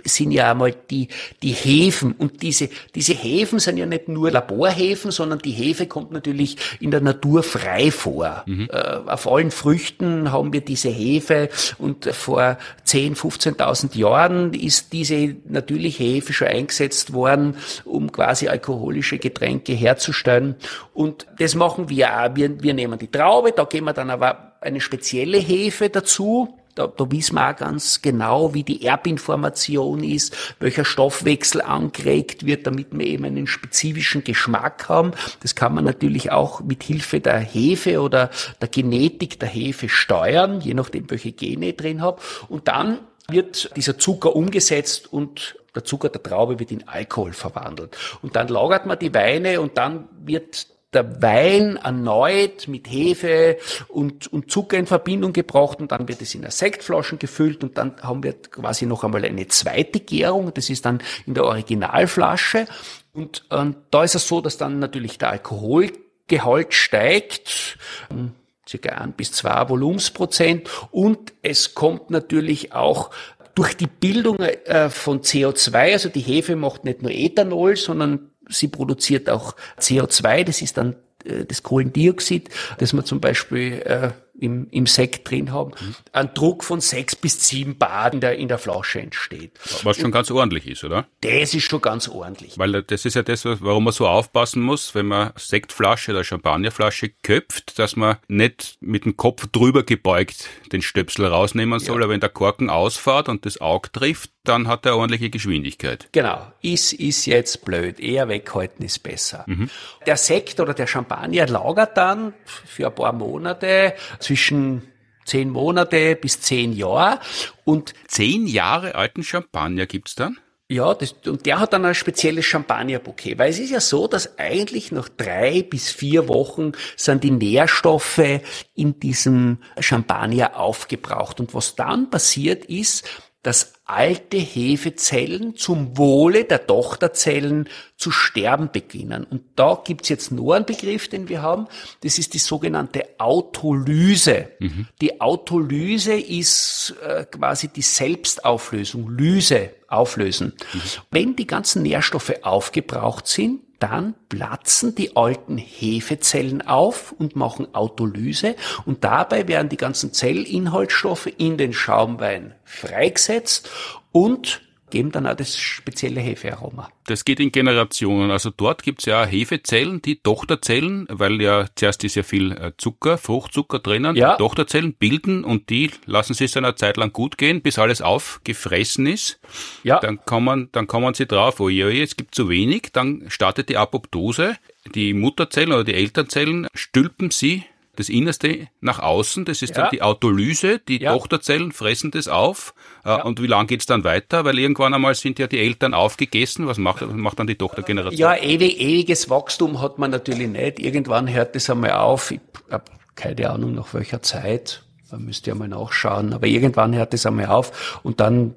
[0.04, 1.10] sind ja einmal die,
[1.42, 2.14] die Hefen.
[2.14, 6.92] Und diese, diese Hefen sind ja nicht nur Laborhefen, sondern die Hefe kommt natürlich in
[6.92, 8.44] der Natur frei vor.
[8.46, 8.70] Mhm.
[8.72, 15.36] Äh, auf allen Früchten haben wir diese Hefe und vor 10, 15.000 Jahren ist diese
[15.48, 20.56] natürliche Hefe schon eingesetzt worden, um quasi alkoholische Getränke herzustellen.
[20.94, 22.36] Und das machen wir auch.
[22.36, 26.88] Wir, wir nehmen die Traube, da geben wir dann aber eine spezielle Hefe dazu da,
[26.88, 32.88] da wissen wir auch ganz genau, wie die Erbinformation ist, welcher Stoffwechsel angeregt wird, damit
[32.92, 35.12] wir eben einen spezifischen Geschmack haben.
[35.42, 38.30] Das kann man natürlich auch mit Hilfe der Hefe oder
[38.62, 42.22] der Genetik der Hefe steuern, je nachdem, welche Gene ich drin habe.
[42.50, 43.00] Und dann
[43.30, 47.98] wird dieser Zucker umgesetzt und der Zucker der Traube wird in Alkohol verwandelt.
[48.22, 54.32] Und dann lagert man die Weine und dann wird der Wein erneut mit Hefe und,
[54.32, 57.96] und Zucker in Verbindung gebracht und dann wird es in eine Sektflaschen gefüllt und dann
[58.02, 62.68] haben wir quasi noch einmal eine zweite Gärung, das ist dann in der Originalflasche.
[63.14, 67.78] Und ähm, da ist es so, dass dann natürlich der Alkoholgehalt steigt,
[68.10, 68.32] ähm,
[68.68, 70.68] circa ein bis zwei Volumensprozent.
[70.92, 73.12] Und es kommt natürlich auch
[73.56, 78.68] durch die Bildung äh, von CO2, also die Hefe macht nicht nur Ethanol, sondern sie
[78.68, 84.12] produziert auch CO2, das ist dann äh, das Kohlendioxid, das man zum Beispiel äh,
[84.44, 85.96] im, im Sekt drin haben, mhm.
[86.12, 89.52] ein Druck von sechs bis sieben Bar in der, in der Flasche entsteht.
[89.84, 91.08] Was schon Und ganz ordentlich ist, oder?
[91.22, 92.58] Das ist schon ganz ordentlich.
[92.58, 97.12] Weil das ist ja das, warum man so aufpassen muss, wenn man Sektflasche oder Champagnerflasche
[97.24, 102.04] köpft, dass man nicht mit dem Kopf drüber gebeugt den Stöpsel rausnehmen soll, ja.
[102.04, 106.10] aber wenn der Korken ausfährt und das Auge trifft, dann hat er ordentliche Geschwindigkeit.
[106.12, 106.52] Genau.
[106.62, 108.00] Ist, ist jetzt blöd.
[108.00, 109.46] Eher weghalten ist besser.
[109.48, 109.70] Mhm.
[110.06, 116.42] Der Sekt oder der Champagner lagert dann für ein paar Monate zwischen zehn Monate bis
[116.42, 117.20] zehn Jahre.
[117.66, 120.38] Und zehn Jahre alten Champagner gibt's dann?
[120.70, 124.40] Ja, das, und der hat dann ein spezielles Champagnerbouquet, weil es ist ja so, dass
[124.40, 128.42] eigentlich nach drei bis vier Wochen sind die Nährstoffe
[128.74, 131.40] in diesem Champagner aufgebraucht.
[131.40, 133.08] Und was dann passiert ist,
[133.44, 137.68] dass alte Hefezellen zum Wohle der Tochterzellen
[137.98, 139.26] zu sterben beginnen.
[139.26, 141.68] Und da gibt's jetzt nur einen Begriff, den wir haben.
[142.02, 144.48] Das ist die sogenannte Autolyse.
[144.60, 144.88] Mhm.
[145.02, 150.54] Die Autolyse ist äh, quasi die Selbstauflösung, Lyse, auflösen.
[150.74, 150.82] Mhm.
[151.12, 158.56] Wenn die ganzen Nährstoffe aufgebraucht sind, dann platzen die alten Hefezellen auf und machen Autolyse
[158.86, 163.70] und dabei werden die ganzen Zellinhaltsstoffe in den Schaumwein freigesetzt
[164.14, 164.62] und
[164.94, 166.88] geben dann auch das spezielle Hefearoma.
[167.08, 168.30] Das geht in Generationen.
[168.30, 173.18] Also dort gibt's ja Hefezellen, die Tochterzellen, weil ja zuerst ist ja viel äh, Zucker,
[173.18, 174.36] Fruchtzucker drinnen, ja.
[174.36, 179.08] Tochterzellen bilden und die lassen sich dann eine Zeit lang gut gehen, bis alles aufgefressen
[179.08, 179.40] ist.
[179.82, 180.00] Ja.
[180.00, 183.78] Dann kommen, dann kommen sie drauf, oh je, es gibt zu wenig, dann startet die
[183.78, 184.58] Apoptose.
[184.94, 187.64] Die Mutterzellen oder die Elternzellen stülpen sie
[187.96, 189.84] das Innerste nach außen, das ist ja.
[189.84, 191.14] dann die Autolyse, die ja.
[191.14, 192.74] Tochterzellen fressen das auf.
[193.06, 193.24] Äh, ja.
[193.24, 194.46] Und wie lang geht's dann weiter?
[194.46, 196.68] Weil irgendwann einmal sind ja die Eltern aufgegessen.
[196.68, 198.20] Was macht, was macht dann die Tochtergeneration?
[198.20, 200.80] Ja, ewig, ewiges Wachstum hat man natürlich nicht.
[200.80, 202.32] Irgendwann hört das einmal auf.
[202.32, 202.40] Ich
[202.72, 202.86] habe
[203.16, 204.84] keine Ahnung, nach welcher Zeit.
[205.12, 206.34] Da müsst ihr mal nachschauen.
[206.34, 208.56] Aber irgendwann hört das einmal auf und dann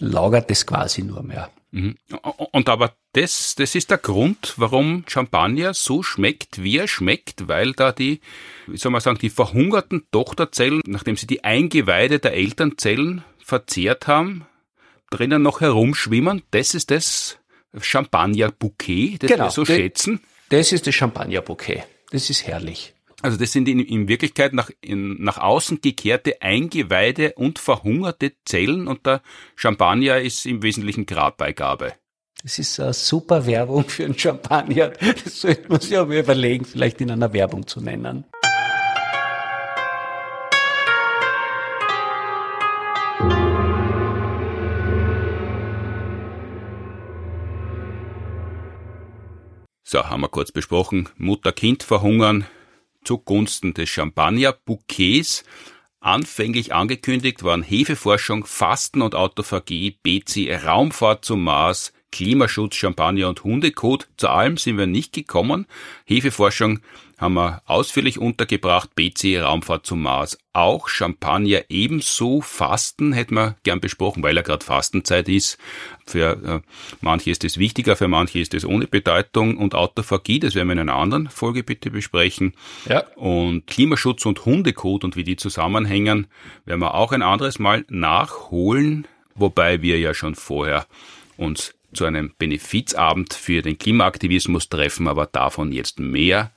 [0.00, 1.50] lagert es quasi nur mehr.
[1.72, 1.96] Mhm.
[2.52, 7.72] Und aber das, das ist der Grund, warum Champagner so schmeckt, wie er schmeckt, weil
[7.72, 8.20] da die,
[8.66, 14.46] wie soll man sagen, die verhungerten Tochterzellen, nachdem sie die Eingeweide der Elternzellen verzehrt haben,
[15.10, 16.42] drinnen noch herumschwimmen.
[16.50, 17.38] Das ist das
[17.78, 20.20] Champagner-Bouquet, das genau, wir so schätzen.
[20.50, 21.84] Das ist das Champagner-Bouquet.
[22.10, 22.92] Das ist herrlich.
[23.22, 28.88] Also das sind in, in Wirklichkeit nach, in, nach außen gekehrte Eingeweide und verhungerte Zellen
[28.88, 29.22] und der
[29.54, 31.92] Champagner ist im Wesentlichen Grabbeigabe.
[32.42, 34.88] Das ist eine super Werbung für einen Champagner.
[34.88, 38.24] Das sollte man sich aber überlegen, vielleicht in einer Werbung zu nennen.
[49.84, 51.08] So, haben wir kurz besprochen.
[51.18, 52.46] Mutter-Kind verhungern
[53.04, 55.44] zugunsten des Champagner-Bouquets.
[56.00, 64.08] Anfänglich angekündigt waren Hefeforschung, Fasten und Autophagie, BC, Raumfahrt zum Mars, Klimaschutz, Champagner und Hundekot.
[64.16, 65.66] Zu allem sind wir nicht gekommen.
[66.04, 66.80] Hefeforschung
[67.22, 68.94] haben wir ausführlich untergebracht.
[68.96, 70.88] BC, Raumfahrt zum Mars auch.
[70.88, 72.40] Champagner ebenso.
[72.40, 75.56] Fasten hätten wir gern besprochen, weil ja gerade Fastenzeit ist.
[76.04, 76.60] Für äh,
[77.00, 79.56] manche ist es wichtiger, für manche ist es ohne Bedeutung.
[79.56, 82.54] Und Autophagie, das werden wir in einer anderen Folge bitte besprechen.
[82.88, 83.06] Ja.
[83.14, 86.26] Und Klimaschutz und Hundekot und wie die zusammenhängen,
[86.64, 89.06] werden wir auch ein anderes Mal nachholen.
[89.36, 90.86] Wobei wir ja schon vorher
[91.36, 96.50] uns zu einem Benefizabend für den Klimaaktivismus treffen, aber davon jetzt mehr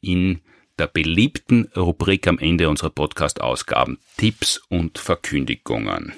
[0.00, 0.40] in
[0.78, 6.12] der beliebten Rubrik am Ende unserer Podcast-Ausgaben Tipps und Verkündigungen.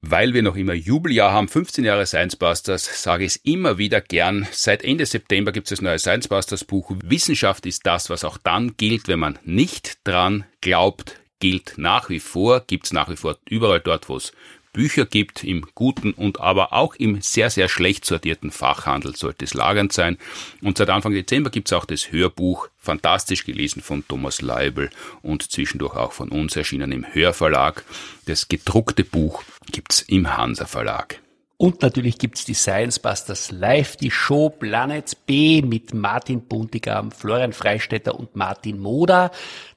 [0.00, 4.00] Weil wir noch immer Jubeljahr haben, 15 Jahre Science Busters, sage ich es immer wieder
[4.00, 4.46] gern.
[4.52, 6.92] Seit Ende September gibt es das neue Science Busters Buch.
[7.04, 12.20] Wissenschaft ist das, was auch dann gilt, wenn man nicht dran glaubt, gilt nach wie
[12.20, 14.32] vor, gibt es nach wie vor überall dort, wo es
[14.78, 19.52] Bücher gibt, im guten und aber auch im sehr, sehr schlecht sortierten Fachhandel sollte es
[19.52, 20.18] lagernd sein.
[20.62, 25.50] Und seit Anfang Dezember gibt es auch das Hörbuch, fantastisch gelesen von Thomas Leibel und
[25.50, 27.84] zwischendurch auch von uns erschienen im Hörverlag.
[28.26, 31.18] Das gedruckte Buch gibt es im Hansa Verlag.
[31.60, 37.52] Und natürlich gibt's die Science Busters Live, die Show Planet B mit Martin Buntigam, Florian
[37.52, 39.32] Freistetter und Martin Moda.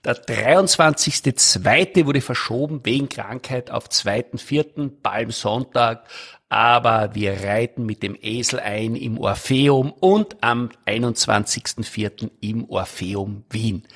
[0.06, 2.06] Der 23.2.
[2.06, 4.92] wurde verschoben wegen Krankheit auf 2.4.
[5.02, 6.08] Palmsonntag.
[6.50, 12.30] Aber wir reiten mit dem Esel ein im Orpheum und am 21.4.
[12.42, 13.88] im Orpheum Wien.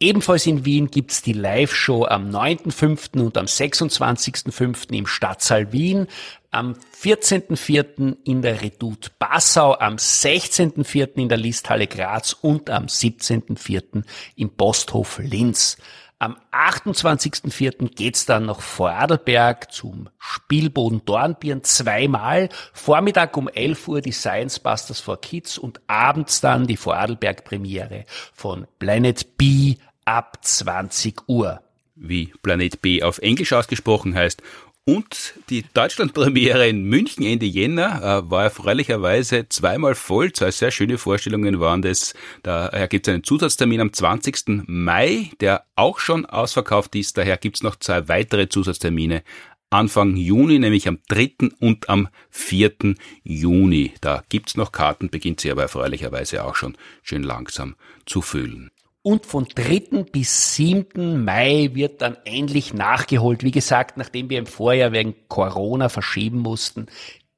[0.00, 3.20] Ebenfalls in Wien gibt's die Live-Show am 9.5.
[3.20, 4.92] und am 26.5.
[4.96, 6.06] im Stadtsaal Wien,
[6.52, 8.18] am 14.4.
[8.22, 11.16] in der Redoute Passau, am 16.4.
[11.16, 14.04] in der Listhalle Graz und am 17.4.
[14.36, 15.78] im Posthof Linz.
[16.20, 17.94] Am 28.04.
[17.94, 22.48] geht's dann nach Vorarlberg zum Spielboden Dornbirn zweimal.
[22.72, 28.04] Vormittag um 11 Uhr die Science Busters for Kids und abends dann die Vorarlberg Premiere
[28.32, 29.76] von Planet B
[30.08, 31.60] ab 20 Uhr.
[31.94, 34.42] Wie Planet B auf Englisch ausgesprochen heißt.
[34.86, 40.32] Und die Deutschlandpremiere in München Ende Jänner äh, war erfreulicherweise zweimal voll.
[40.32, 42.14] Zwei sehr schöne Vorstellungen waren das.
[42.42, 44.64] Daher gibt es einen Zusatztermin am 20.
[44.66, 47.18] Mai, der auch schon ausverkauft ist.
[47.18, 49.22] Daher gibt es noch zwei weitere Zusatztermine
[49.68, 51.50] Anfang Juni, nämlich am 3.
[51.60, 52.94] und am 4.
[53.24, 53.92] Juni.
[54.00, 58.70] Da gibt's noch Karten, beginnt sie aber erfreulicherweise auch schon schön langsam zu füllen.
[59.02, 60.04] Und von 3.
[60.10, 61.24] bis 7.
[61.24, 63.42] Mai wird dann endlich nachgeholt.
[63.42, 66.86] Wie gesagt, nachdem wir im Vorjahr wegen Corona verschieben mussten,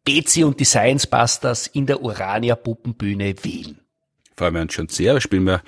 [0.04, 3.78] Bezi und die Science Busters in der Urania Puppenbühne Wien.
[4.36, 5.14] Freuen wir uns schon sehr.
[5.14, 5.62] Da spielen wir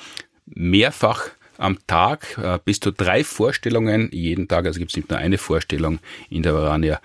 [0.46, 1.28] mehrfach
[1.62, 4.66] am Tag äh, bis zu drei Vorstellungen jeden Tag.
[4.66, 7.00] Also gibt es nicht nur eine Vorstellung in der Urania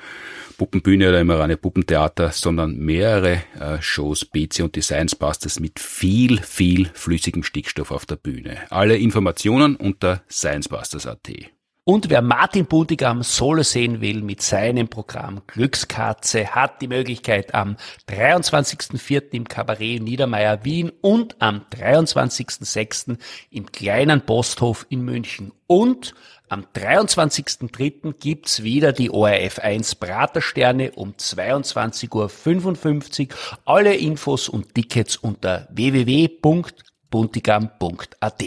[0.57, 5.79] Puppenbühne oder immer eine Puppentheater, sondern mehrere äh, Shows, BC und die Science Busters mit
[5.79, 8.57] viel, viel flüssigem Stickstoff auf der Bühne.
[8.69, 11.56] Alle Informationen unter sciencebusters.at.
[11.89, 17.77] Und wer Martin Buntigam solo sehen will mit seinem Programm Glückskatze, hat die Möglichkeit am
[18.09, 19.31] 23.04.
[19.31, 23.17] im Kabarett Niedermeyer Wien und am 23.06.
[23.51, 25.53] im kleinen Posthof in München.
[25.65, 26.13] Und
[26.49, 28.15] am 23.03.
[28.19, 33.35] gibt's wieder die ORF 1 Pratersterne um 22.55 Uhr.
[33.63, 38.43] Alle Infos und Tickets unter www.buntigam.at.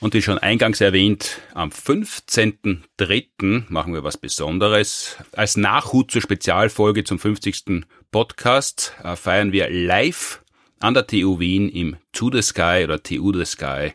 [0.00, 3.64] Und wie schon eingangs erwähnt, am 15.03.
[3.68, 5.18] machen wir was Besonderes.
[5.32, 7.84] Als Nachhut zur Spezialfolge zum 50.
[8.10, 10.42] Podcast äh, feiern wir live
[10.78, 13.92] an der TU Wien im To the Sky oder TU the Sky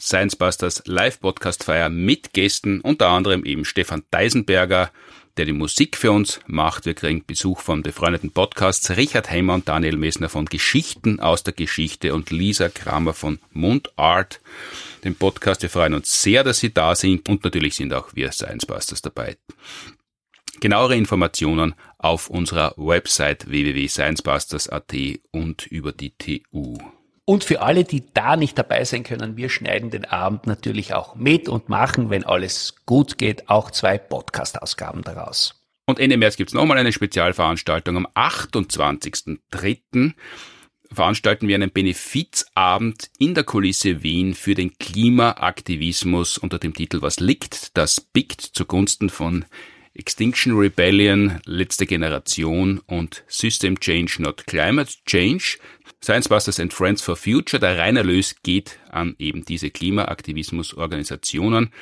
[0.00, 4.90] Science Busters Live-Podcast-Feier mit Gästen, unter anderem eben Stefan Deisenberger,
[5.36, 6.86] der die Musik für uns macht.
[6.86, 11.54] Wir kriegen Besuch von befreundeten Podcasts Richard Heimer und Daniel Messner von Geschichten aus der
[11.54, 14.40] Geschichte und Lisa Kramer von Mundart,
[15.02, 15.62] dem Podcast.
[15.62, 18.66] Wir freuen uns sehr, dass Sie da sind und natürlich sind auch wir Science
[19.02, 19.36] dabei.
[20.60, 24.94] Genauere Informationen auf unserer Website www.sciencebusters.at
[25.32, 26.78] und über die TU.
[27.26, 31.14] Und für alle, die da nicht dabei sein können, wir schneiden den Abend natürlich auch
[31.14, 35.54] mit und machen, wenn alles gut geht, auch zwei Podcast-Ausgaben daraus.
[35.86, 37.96] Und Ende März gibt's nochmal eine Spezialveranstaltung.
[37.96, 40.12] Am 28.03.
[40.90, 47.20] veranstalten wir einen Benefizabend in der Kulisse Wien für den Klimaaktivismus unter dem Titel Was
[47.20, 49.46] liegt, das biegt zugunsten von
[49.94, 55.58] Extinction Rebellion, letzte Generation und System Change, not Climate Change.
[56.04, 57.58] Science Busters and Friends for Future.
[57.58, 61.72] Der Reinerlös geht an eben diese Klimaaktivismusorganisationen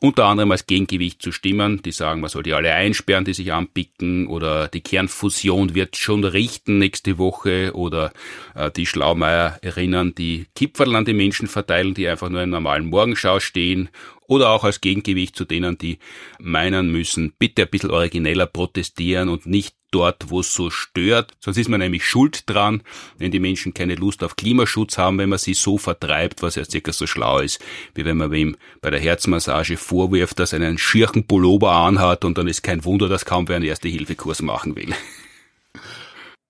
[0.00, 3.52] unter anderem als Gegengewicht zu Stimmen, die sagen, man soll die alle einsperren, die sich
[3.52, 8.12] anpicken, oder die Kernfusion wird schon richten nächste Woche, oder
[8.54, 12.86] äh, die Schlaumeier erinnern, die Kipferl an die Menschen verteilen, die einfach nur in normalen
[12.86, 13.88] Morgenschau stehen,
[14.28, 15.98] oder auch als Gegengewicht zu denen, die
[16.38, 21.32] meinen müssen, bitte ein bisschen origineller protestieren und nicht dort, wo es so stört.
[21.40, 22.82] Sonst ist man nämlich schuld dran,
[23.16, 26.64] wenn die Menschen keine Lust auf Klimaschutz haben, wenn man sie so vertreibt, was ja
[26.64, 27.58] circa so schlau ist,
[27.94, 32.36] wie wenn man wem bei der Herzmassage vorwirft, dass er einen schirchen Pullover anhat und
[32.36, 34.94] dann ist kein Wunder, dass kaum wer einen Erste-Hilfe-Kurs machen will.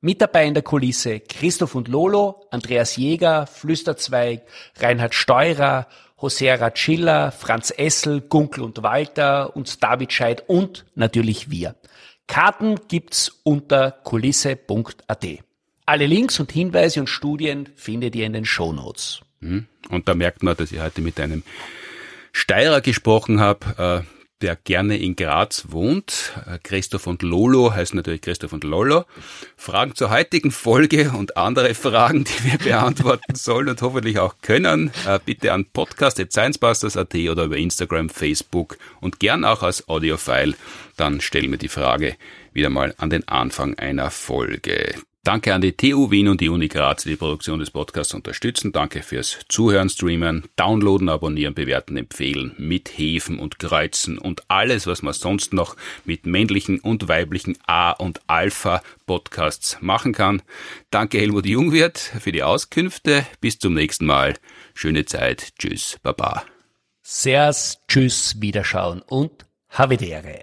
[0.01, 4.43] Mit dabei in der Kulisse Christoph und Lolo, Andreas Jäger, Flüsterzweig,
[4.76, 5.89] Reinhard Steurer,
[6.21, 11.77] Hosea Schiller, Franz Essel, Gunkel und Walter, und David Scheid und natürlich wir.
[12.27, 15.27] Karten gibt's unter kulisse.at.
[15.87, 19.21] Alle Links und Hinweise und Studien findet ihr in den Shownotes.
[19.41, 19.66] Hm.
[19.89, 21.43] Und da merkt man, dass ich heute mit einem
[22.33, 24.05] Steirer gesprochen habe.
[24.41, 26.32] Der gerne in Graz wohnt.
[26.62, 29.05] Christoph und Lolo heißt natürlich Christoph und Lolo.
[29.57, 34.93] Fragen zur heutigen Folge und andere Fragen, die wir beantworten sollen und hoffentlich auch können,
[35.07, 40.55] äh, bitte an podcast.sciencebusters.at oder über Instagram, Facebook und gern auch als Audiofile.
[40.97, 42.16] Dann stellen wir die Frage
[42.53, 44.95] wieder mal an den Anfang einer Folge.
[45.25, 48.73] Danke an die TU Wien und die Uni Graz, die die Produktion des Podcasts unterstützen.
[48.73, 55.12] Danke fürs Zuhören, Streamen, Downloaden, Abonnieren, Bewerten, Empfehlen, Mithäfen und Kreuzen und alles, was man
[55.12, 60.41] sonst noch mit männlichen und weiblichen A- und Alpha-Podcasts machen kann.
[60.91, 63.27] Danke Helmut Jungwirth für die Auskünfte.
[63.41, 64.35] Bis zum nächsten Mal.
[64.73, 65.49] Schöne Zeit.
[65.59, 65.99] Tschüss.
[66.03, 66.45] Baba.
[67.03, 70.43] Servus, tschüss, Wiederschauen und Havidere.